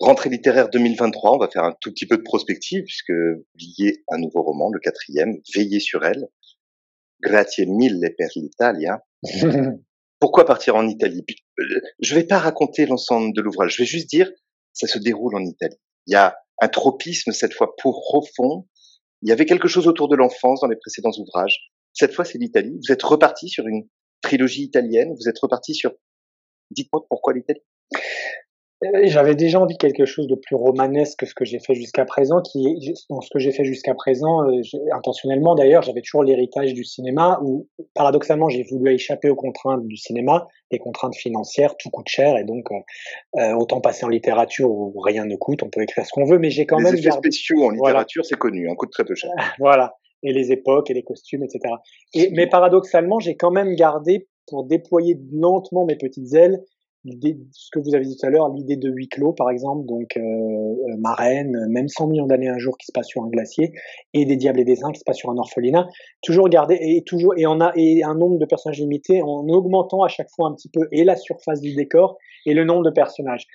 Rentrée 0.00 0.28
littéraire 0.28 0.70
2023, 0.70 1.34
on 1.34 1.38
va 1.38 1.48
faire 1.48 1.64
un 1.64 1.74
tout 1.80 1.90
petit 1.90 2.06
peu 2.06 2.16
de 2.16 2.22
prospective 2.22 2.82
puisque 2.84 3.12
publiez 3.52 4.04
un 4.08 4.18
nouveau 4.18 4.42
roman, 4.42 4.70
le 4.70 4.80
quatrième, 4.80 5.38
Veillez 5.54 5.80
sur 5.80 6.04
elle. 6.04 6.28
Grazie 7.22 7.66
mille 7.66 8.00
per 8.18 8.28
l'Italia. 8.36 9.04
Pourquoi 10.20 10.44
partir 10.44 10.76
en 10.76 10.88
Italie? 10.88 11.24
Je 12.00 12.14
vais 12.14 12.24
pas 12.24 12.38
raconter 12.38 12.86
l'ensemble 12.86 13.34
de 13.34 13.40
l'ouvrage, 13.40 13.76
je 13.76 13.82
vais 13.82 13.86
juste 13.86 14.10
dire 14.10 14.30
ça 14.74 14.86
se 14.86 14.98
déroule 14.98 15.36
en 15.36 15.44
Italie. 15.44 15.78
Il 16.06 16.12
y 16.12 16.16
a 16.16 16.36
un 16.60 16.68
tropisme 16.68 17.32
cette 17.32 17.54
fois 17.54 17.74
pour 17.76 18.02
profond. 18.02 18.66
Il 19.22 19.28
y 19.28 19.32
avait 19.32 19.46
quelque 19.46 19.68
chose 19.68 19.86
autour 19.86 20.08
de 20.08 20.16
l'enfance 20.16 20.60
dans 20.60 20.68
les 20.68 20.76
précédents 20.76 21.12
ouvrages. 21.16 21.70
Cette 21.92 22.12
fois, 22.12 22.24
c'est 22.24 22.38
l'Italie. 22.38 22.78
Vous 22.84 22.92
êtes 22.92 23.02
reparti 23.02 23.48
sur 23.48 23.66
une 23.66 23.88
trilogie 24.20 24.64
italienne. 24.64 25.14
Vous 25.14 25.28
êtes 25.28 25.38
reparti 25.38 25.74
sur. 25.74 25.92
Dites-moi 26.70 27.06
pourquoi 27.08 27.32
l'Italie? 27.32 27.62
Euh, 28.84 29.00
j'avais 29.04 29.34
déjà 29.34 29.60
envie 29.60 29.74
de 29.74 29.78
quelque 29.78 30.04
chose 30.04 30.26
de 30.26 30.34
plus 30.34 30.56
romanesque 30.56 31.20
que 31.20 31.26
ce 31.26 31.34
que 31.34 31.44
j'ai 31.44 31.58
fait 31.58 31.74
jusqu'à 31.74 32.04
présent. 32.04 32.40
Qui, 32.42 32.94
dans 33.08 33.20
ce 33.20 33.30
que 33.30 33.38
j'ai 33.38 33.52
fait 33.52 33.64
jusqu'à 33.64 33.94
présent, 33.94 34.42
euh, 34.48 34.60
intentionnellement 34.92 35.54
d'ailleurs, 35.54 35.82
j'avais 35.82 36.02
toujours 36.02 36.22
l'héritage 36.22 36.74
du 36.74 36.84
cinéma 36.84 37.40
où, 37.42 37.68
paradoxalement, 37.94 38.48
j'ai 38.48 38.64
voulu 38.64 38.92
échapper 38.92 39.28
aux 39.28 39.36
contraintes 39.36 39.86
du 39.86 39.96
cinéma, 39.96 40.48
les 40.70 40.78
contraintes 40.78 41.16
financières, 41.16 41.76
tout 41.76 41.90
coûte 41.90 42.08
cher 42.08 42.36
et 42.36 42.44
donc 42.44 42.70
euh, 42.70 43.40
euh 43.40 43.54
autant 43.54 43.80
passer 43.80 44.04
en 44.04 44.08
littérature 44.08 44.70
où 44.70 44.98
rien 45.00 45.24
ne 45.24 45.36
coûte, 45.36 45.62
on 45.62 45.70
peut 45.70 45.82
écrire 45.82 46.04
ce 46.04 46.10
qu'on 46.12 46.24
veut, 46.24 46.38
mais 46.38 46.50
j'ai 46.50 46.66
quand 46.66 46.78
les 46.78 46.84
même 46.84 46.94
effets 46.96 47.10
spéciaux 47.10 47.64
en 47.64 47.70
littérature, 47.70 48.24
c'est 48.24 48.38
connu, 48.38 48.68
un 48.68 48.74
coûte 48.74 48.90
très 48.90 49.04
peu 49.04 49.14
cher. 49.14 49.30
voilà, 49.58 49.94
et 50.22 50.32
les 50.32 50.52
époques 50.52 50.90
et 50.90 50.94
les 50.94 51.02
costumes, 51.02 51.44
etc. 51.44 51.74
Et 52.14 52.30
mais 52.32 52.48
paradoxalement, 52.48 53.20
j'ai 53.20 53.36
quand 53.36 53.50
même 53.50 53.74
gardé 53.74 54.26
pour 54.46 54.64
déployer 54.64 55.18
lentement 55.32 55.84
mes 55.86 55.96
petites 55.96 56.34
ailes 56.34 56.60
l'idée, 57.04 57.38
ce 57.52 57.70
que 57.70 57.78
vous 57.78 57.94
avez 57.94 58.04
dit 58.04 58.16
tout 58.16 58.26
à 58.26 58.30
l'heure, 58.30 58.48
l'idée 58.48 58.76
de 58.76 58.90
huis 58.90 59.08
clos, 59.08 59.32
par 59.32 59.50
exemple, 59.50 59.86
donc 59.86 60.16
euh, 60.16 60.20
euh 60.20 60.96
Marraine, 60.98 61.66
même 61.68 61.88
100 61.88 62.08
millions 62.08 62.26
d'années 62.26 62.48
un 62.48 62.58
jour 62.58 62.76
qui 62.78 62.86
se 62.86 62.92
passe 62.92 63.06
sur 63.06 63.22
un 63.22 63.28
glacier, 63.28 63.72
et 64.12 64.24
des 64.24 64.36
Diables 64.36 64.60
et 64.60 64.64
des 64.64 64.76
Saints 64.76 64.92
qui 64.92 65.00
se 65.00 65.04
passe 65.04 65.18
sur 65.18 65.30
un 65.30 65.36
orphelinat, 65.36 65.88
toujours 66.22 66.48
garder 66.48 66.78
et 66.80 67.02
toujours 67.04 67.34
et 67.36 67.46
on 67.46 67.60
a 67.60 67.72
et 67.76 68.02
un 68.02 68.14
nombre 68.14 68.38
de 68.38 68.46
personnages 68.46 68.80
limité 68.80 69.22
en 69.22 69.48
augmentant 69.48 70.02
à 70.02 70.08
chaque 70.08 70.30
fois 70.34 70.48
un 70.48 70.54
petit 70.54 70.68
peu 70.68 70.88
et 70.92 71.04
la 71.04 71.16
surface 71.16 71.60
du 71.60 71.74
décor 71.74 72.16
et 72.46 72.54
le 72.54 72.64
nombre 72.64 72.84
de 72.84 72.90
personnages. 72.90 73.46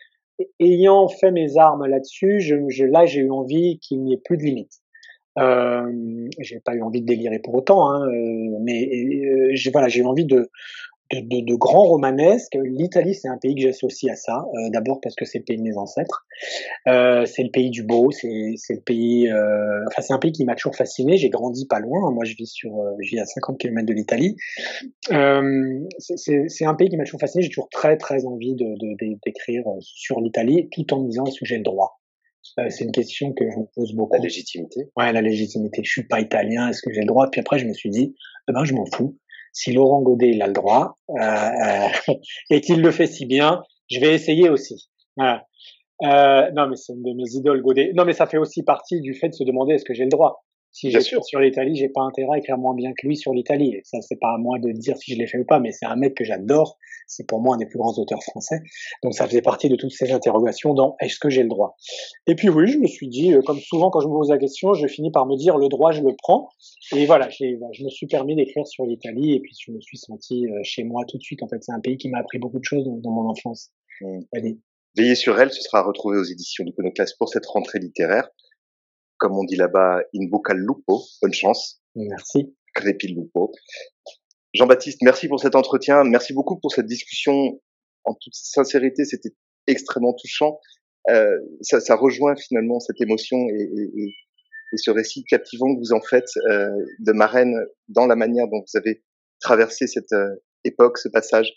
ayant 0.60 1.08
fait 1.08 1.32
mes 1.32 1.58
armes 1.58 1.86
là-dessus, 1.86 2.42
je, 2.42 2.56
je, 2.70 2.86
là 2.86 3.06
j'ai 3.06 3.22
eu 3.22 3.32
envie 3.32 3.80
qu'il 3.80 4.04
n'y 4.04 4.14
ait 4.14 4.22
plus 4.24 4.38
de 4.38 4.44
limites. 4.44 4.80
Euh, 5.38 6.28
j'ai 6.40 6.60
pas 6.60 6.74
eu 6.74 6.82
envie 6.82 7.02
de 7.02 7.06
délirer 7.06 7.40
pour 7.40 7.54
autant, 7.56 7.90
hein, 7.90 8.06
euh, 8.08 8.58
mais 8.62 8.90
euh, 8.90 9.50
j'ai 9.54 9.72
voilà, 9.72 9.88
j'ai 9.88 10.02
eu 10.02 10.06
envie 10.06 10.26
de 10.26 10.50
de, 11.12 11.20
de, 11.22 11.46
de 11.46 11.56
grands 11.56 11.86
romanesques. 11.86 12.58
L'Italie, 12.64 13.16
c'est 13.16 13.28
un 13.28 13.38
pays 13.38 13.56
que 13.56 13.62
j'associe 13.62 14.12
à 14.12 14.16
ça. 14.16 14.46
Euh, 14.54 14.70
d'abord 14.70 15.00
parce 15.02 15.16
que 15.16 15.26
c'est 15.26 15.40
le 15.40 15.44
pays 15.44 15.58
de 15.58 15.64
mes 15.64 15.78
ancêtres. 15.78 16.26
Euh, 16.88 17.26
c'est 17.26 17.44
le 17.44 17.50
pays 17.50 17.70
du 17.70 17.84
beau. 17.84 18.12
C'est, 18.12 18.28
le 18.28 18.82
pays. 18.82 19.28
Euh, 19.28 19.84
enfin, 19.88 20.02
c'est 20.02 20.14
un 20.14 20.20
pays 20.20 20.32
qui 20.32 20.46
m'a 20.46 20.56
toujours 20.56 20.76
fasciné. 20.76 21.18
J'ai 21.18 21.30
grandi 21.30 21.66
pas 21.68 21.80
loin. 21.80 22.12
Moi, 22.12 22.26
je 22.26 22.36
vis 22.36 22.48
sur, 22.48 22.72
je 23.02 23.10
vis 23.10 23.20
à 23.20 23.26
50 23.26 23.58
km 23.60 23.86
de 23.86 23.94
l'Italie. 23.94 24.36
c'est, 25.08 26.66
un 26.66 26.76
pays 26.76 26.90
qui 26.90 26.98
m'a 26.98 27.06
toujours 27.06 27.20
fasciné. 27.20 27.44
J'ai 27.44 27.50
toujours 27.50 27.70
très 27.70 27.98
très 27.98 28.26
envie 28.26 28.56
de, 28.56 28.76
d'écrire 29.26 29.64
sur 29.82 30.22
l'Italie, 30.22 30.70
tout 30.72 30.94
en 30.94 31.02
me 31.02 31.10
disant 31.10 31.26
est-ce 31.26 31.40
que 31.40 31.46
j'ai 31.46 31.58
le 31.58 31.64
droit? 31.64 31.96
c'est 32.70 32.84
une 32.84 32.92
question 32.92 33.32
que 33.34 33.50
je 33.50 33.58
me 33.58 33.66
pose 33.76 33.94
beaucoup. 33.94 34.16
La 34.16 34.24
légitimité. 34.24 34.90
Ouais, 34.98 35.14
la 35.14 35.22
légitimité. 35.22 35.82
Je 35.84 35.90
suis 35.90 36.08
pas 36.08 36.20
italien. 36.20 36.70
Est-ce 36.70 36.82
que 36.82 36.92
j'ai 36.92 37.02
le 37.02 37.06
droit? 37.06 37.30
Puis 37.30 37.40
après, 37.42 37.60
je 37.60 37.66
me 37.66 37.74
suis 37.74 37.90
dit, 37.90 38.16
eh 38.50 38.54
ben, 38.54 38.64
je 38.64 38.74
m'en 38.74 38.86
fous 38.86 39.18
si 39.54 39.72
Laurent 39.72 40.02
Godet 40.02 40.30
il 40.30 40.42
a 40.42 40.48
le 40.48 40.54
droit 40.54 40.98
euh, 41.10 41.16
euh 41.22 42.14
et 42.50 42.62
qu'il 42.62 42.82
le 42.82 42.92
fait 42.92 43.08
si 43.08 43.26
bien, 43.26 43.62
je 43.90 44.00
vais 44.00 44.14
essayer 44.14 44.50
aussi. 44.50 44.90
Voilà. 45.18 45.46
Euh, 46.04 46.50
non, 46.56 46.68
mais 46.68 46.76
c'est 46.76 46.94
une 46.94 47.04
de 47.04 47.14
mes 47.14 47.30
idoles, 47.36 47.62
Godet. 47.62 47.92
Non, 47.94 48.06
mais 48.06 48.14
ça 48.14 48.26
fait 48.26 48.38
aussi 48.38 48.64
partie 48.64 49.02
du 49.02 49.14
fait 49.14 49.30
de 49.30 49.34
se 49.34 49.44
demander 49.44 49.74
est-ce 49.76 49.86
que 49.86 49.94
j'ai 49.94 50.04
le 50.04 50.10
droit? 50.10 50.44
Si 50.72 50.92
j'ai 50.92 51.02
sur 51.02 51.40
l'Italie, 51.40 51.76
j'ai 51.76 51.90
pas 51.90 52.02
intérêt 52.02 52.36
à 52.36 52.38
écrire 52.38 52.58
moins 52.58 52.76
bien 52.76 52.92
que 52.94 53.08
lui 53.08 53.18
sur 53.18 53.34
l'Italie. 53.34 53.76
Et 53.76 53.82
ça, 53.84 53.98
c'est 54.02 54.20
pas 54.20 54.36
à 54.36 54.38
moi 54.38 54.60
de 54.60 54.72
dire 54.72 54.96
si 54.98 55.14
je 55.14 55.18
l'ai 55.18 55.26
fait 55.26 55.40
ou 55.40 55.46
pas, 55.46 55.60
mais 55.60 55.72
c'est 55.72 55.86
un 55.86 55.96
mec 55.96 56.16
que 56.16 56.24
j'adore. 56.24 56.78
C'est 57.08 57.28
pour 57.28 57.42
moi 57.42 57.56
un 57.56 57.58
des 57.58 57.66
plus 57.66 57.80
grands 57.80 57.98
auteurs 57.98 58.22
français. 58.22 58.62
Donc 59.02 59.16
ça 59.16 59.26
faisait 59.28 59.42
partie 59.42 59.68
de 59.68 59.76
toutes 59.76 59.92
ces 59.92 60.12
interrogations 60.12 60.76
dans 60.76 60.96
est-ce 61.02 61.20
que 61.20 61.30
j'ai 61.30 61.42
le 61.42 61.50
droit? 61.50 61.76
Et 62.28 62.36
puis 62.36 62.50
oui, 62.50 62.68
je 62.68 62.78
me 62.78 62.86
suis 62.86 63.08
dit, 63.08 63.34
euh, 63.34 63.42
comme 63.42 63.60
souvent 63.60 63.90
quand 63.90 64.00
je 64.00 64.08
me 64.08 64.14
pose 64.14 64.30
la 64.30 64.38
question, 64.38 64.74
je 64.76 64.86
finis 64.86 65.12
par 65.12 65.26
me 65.26 65.36
dire 65.36 65.58
le 65.58 65.70
droit, 65.70 65.92
je 65.92 66.02
le 66.02 66.16
prends. 66.16 66.50
Et 66.96 67.08
voilà, 67.08 67.30
je 67.30 67.84
me 67.84 67.90
suis 67.90 68.06
permis 68.06 68.36
d'écrire 68.36 68.68
sur 68.68 68.86
l'Italie 68.86 69.34
et 69.34 69.40
puis 69.40 69.56
je 69.60 69.72
me 69.72 69.82
suis 69.82 69.98
senti 69.98 70.46
euh, 70.46 70.60
chez 70.64 70.84
moi 70.84 71.04
tout 71.08 71.18
de 71.18 71.24
suite. 71.24 71.42
En 71.42 71.48
fait, 71.48 71.64
c'est 71.64 71.74
un 71.74 71.80
pays 71.80 71.98
qui 71.98 72.10
m'a 72.10 72.20
appris 72.20 72.38
beaucoup 72.38 72.60
de 72.60 72.66
choses 72.66 72.86
dans, 72.86 73.12
mon 73.12 73.28
enfance. 73.28 73.72
Mmh. 74.02 74.20
Allez. 74.34 74.58
Veillez 74.96 75.16
sur 75.16 75.40
elle, 75.40 75.52
ce 75.52 75.62
sera 75.62 75.82
retrouvé 75.82 76.18
aux 76.18 76.24
éditions 76.24 76.64
du 76.64 76.74
Conoclasse 76.74 77.14
pour 77.14 77.30
cette 77.30 77.46
rentrée 77.46 77.80
littéraire 77.80 78.30
comme 79.20 79.38
on 79.38 79.44
dit 79.44 79.56
là-bas, 79.56 80.02
in 80.16 80.26
bocca 80.28 80.54
lupo. 80.54 81.04
Bonne 81.22 81.34
chance. 81.34 81.82
Merci. 81.96 82.56
Crepi 82.74 83.08
lupo. 83.10 83.52
Jean-Baptiste, 84.54 85.02
merci 85.04 85.28
pour 85.28 85.40
cet 85.40 85.56
entretien. 85.56 86.04
Merci 86.04 86.34
beaucoup 86.34 86.58
pour 86.58 86.72
cette 86.72 86.88
discussion. 86.88 87.62
En 88.06 88.16
toute 88.16 88.34
sincérité, 88.34 89.06
c'était 89.06 89.36
extrêmement 89.68 90.14
touchant. 90.14 90.60
Euh, 91.10 91.38
ça, 91.62 91.80
ça, 91.80 91.96
rejoint 91.96 92.36
finalement 92.36 92.80
cette 92.80 93.00
émotion 93.02 93.38
et, 93.50 93.62
et, 93.62 94.16
et, 94.74 94.78
ce 94.78 94.92
récit 94.92 95.24
captivant 95.24 95.74
que 95.74 95.80
vous 95.80 95.94
en 95.94 96.02
faites 96.02 96.30
euh, 96.50 96.70
de 97.00 97.12
Marraine 97.12 97.56
dans 97.88 98.06
la 98.06 98.16
manière 98.16 98.48
dont 98.48 98.60
vous 98.60 98.78
avez 98.78 99.04
traversé 99.40 99.88
cette 99.88 100.12
euh, 100.14 100.36
époque, 100.64 100.98
ce 100.98 101.10
passage 101.10 101.52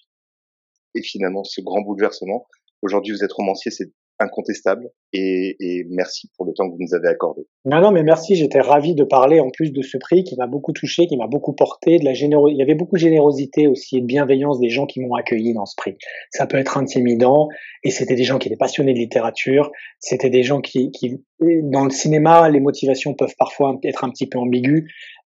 et 0.94 1.02
finalement 1.02 1.44
ce 1.44 1.60
grand 1.60 1.80
bouleversement. 1.82 2.46
Aujourd'hui, 2.82 3.14
vous 3.14 3.24
êtes 3.24 3.32
romancier, 3.32 3.70
c'est 3.70 3.92
incontestable 4.22 4.90
et, 5.12 5.84
merci 5.90 6.30
pour 6.36 6.46
le 6.46 6.52
temps 6.54 6.66
que 6.66 6.72
vous 6.72 6.80
nous 6.80 6.94
avez 6.94 7.08
accordé. 7.08 7.42
Non, 7.64 7.80
non, 7.80 7.90
mais 7.90 8.02
merci. 8.02 8.34
J'étais 8.34 8.60
ravi 8.60 8.94
de 8.94 9.04
parler 9.04 9.40
en 9.40 9.50
plus 9.50 9.72
de 9.72 9.82
ce 9.82 9.98
prix 9.98 10.24
qui 10.24 10.36
m'a 10.36 10.46
beaucoup 10.46 10.72
touché, 10.72 11.06
qui 11.06 11.16
m'a 11.16 11.26
beaucoup 11.26 11.52
porté. 11.52 11.98
De 11.98 12.04
la. 12.04 12.12
Il 12.12 12.56
y 12.56 12.62
avait 12.62 12.74
beaucoup 12.74 12.96
de 12.96 13.00
générosité 13.00 13.66
aussi 13.66 13.98
et 13.98 14.00
de 14.00 14.06
bienveillance 14.06 14.58
des 14.58 14.70
gens 14.70 14.86
qui 14.86 15.00
m'ont 15.00 15.14
accueilli 15.14 15.52
dans 15.52 15.66
ce 15.66 15.74
prix. 15.76 15.96
Ça 16.30 16.46
peut 16.46 16.56
être 16.56 16.78
intimidant 16.78 17.48
et 17.84 17.90
c'était 17.90 18.14
des 18.14 18.24
gens 18.24 18.38
qui 18.38 18.48
étaient 18.48 18.56
passionnés 18.56 18.94
de 18.94 18.98
littérature. 18.98 19.70
C'était 19.98 20.30
des 20.30 20.42
gens 20.42 20.60
qui, 20.60 20.90
qui, 20.92 21.22
dans 21.40 21.84
le 21.84 21.90
cinéma, 21.90 22.48
les 22.48 22.60
motivations 22.60 23.14
peuvent 23.14 23.34
parfois 23.38 23.78
être 23.84 24.04
un 24.04 24.10
petit 24.10 24.26
peu 24.26 24.38
ambiguës. 24.38 24.84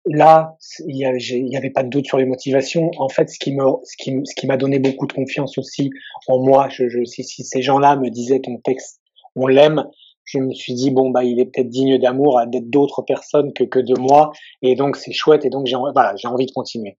Là, 0.09 0.57
il 0.87 0.95
n'y 0.95 1.57
avait, 1.57 1.71
pas 1.71 1.83
de 1.83 1.89
doute 1.89 2.07
sur 2.07 2.19
les 2.19 2.27
motivations. 2.27 2.91
En 2.99 3.09
fait, 3.09 3.29
ce 3.29 3.39
qui 3.39 3.53
me, 3.53 3.65
ce 3.83 3.97
qui, 3.97 4.13
ce 4.25 4.35
qui 4.37 4.47
m'a 4.47 4.57
donné 4.57 4.79
beaucoup 4.79 5.07
de 5.07 5.13
confiance 5.13 5.59
aussi 5.59 5.91
en 6.29 6.39
moi, 6.39 6.69
je, 6.69 6.89
je, 6.89 7.05
si, 7.05 7.25
si 7.25 7.43
ces 7.43 7.61
gens-là 7.61 7.97
me 7.97 8.09
disaient 8.09 8.41
ton 8.41 8.59
texte, 8.59 9.01
on 9.35 9.49
l'aime, 9.49 9.85
je 10.25 10.39
me 10.39 10.53
suis 10.53 10.75
dit 10.75 10.91
bon 10.91 11.11
bah 11.11 11.25
il 11.25 11.41
est 11.41 11.47
peut-être 11.47 11.69
digne 11.69 11.99
d'amour 11.99 12.39
à 12.39 12.47
d'autres 12.47 13.03
personnes 13.03 13.53
que, 13.53 13.65
que 13.65 13.79
de 13.79 13.99
moi, 13.99 14.33
et 14.63 14.75
donc 14.75 14.97
c'est 14.97 15.13
chouette, 15.13 15.45
et 15.45 15.51
donc 15.51 15.67
j'ai 15.67 15.77
voilà, 15.77 16.15
j'ai 16.17 16.29
envie 16.29 16.47
de 16.47 16.53
continuer. 16.53 16.99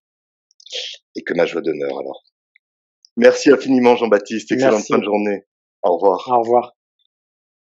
Et 1.16 1.24
que 1.24 1.34
ma 1.34 1.46
joie 1.46 1.62
d'honneur 1.62 2.00
alors. 2.00 2.24
Merci 3.16 3.52
infiniment 3.52 3.96
Jean-Baptiste, 3.96 4.52
excellente 4.52 4.84
fin 4.84 5.00
de 5.00 5.04
journée. 5.04 5.44
Au 5.84 5.98
revoir. 5.98 6.28
Au 6.32 6.40
revoir. 6.40 6.77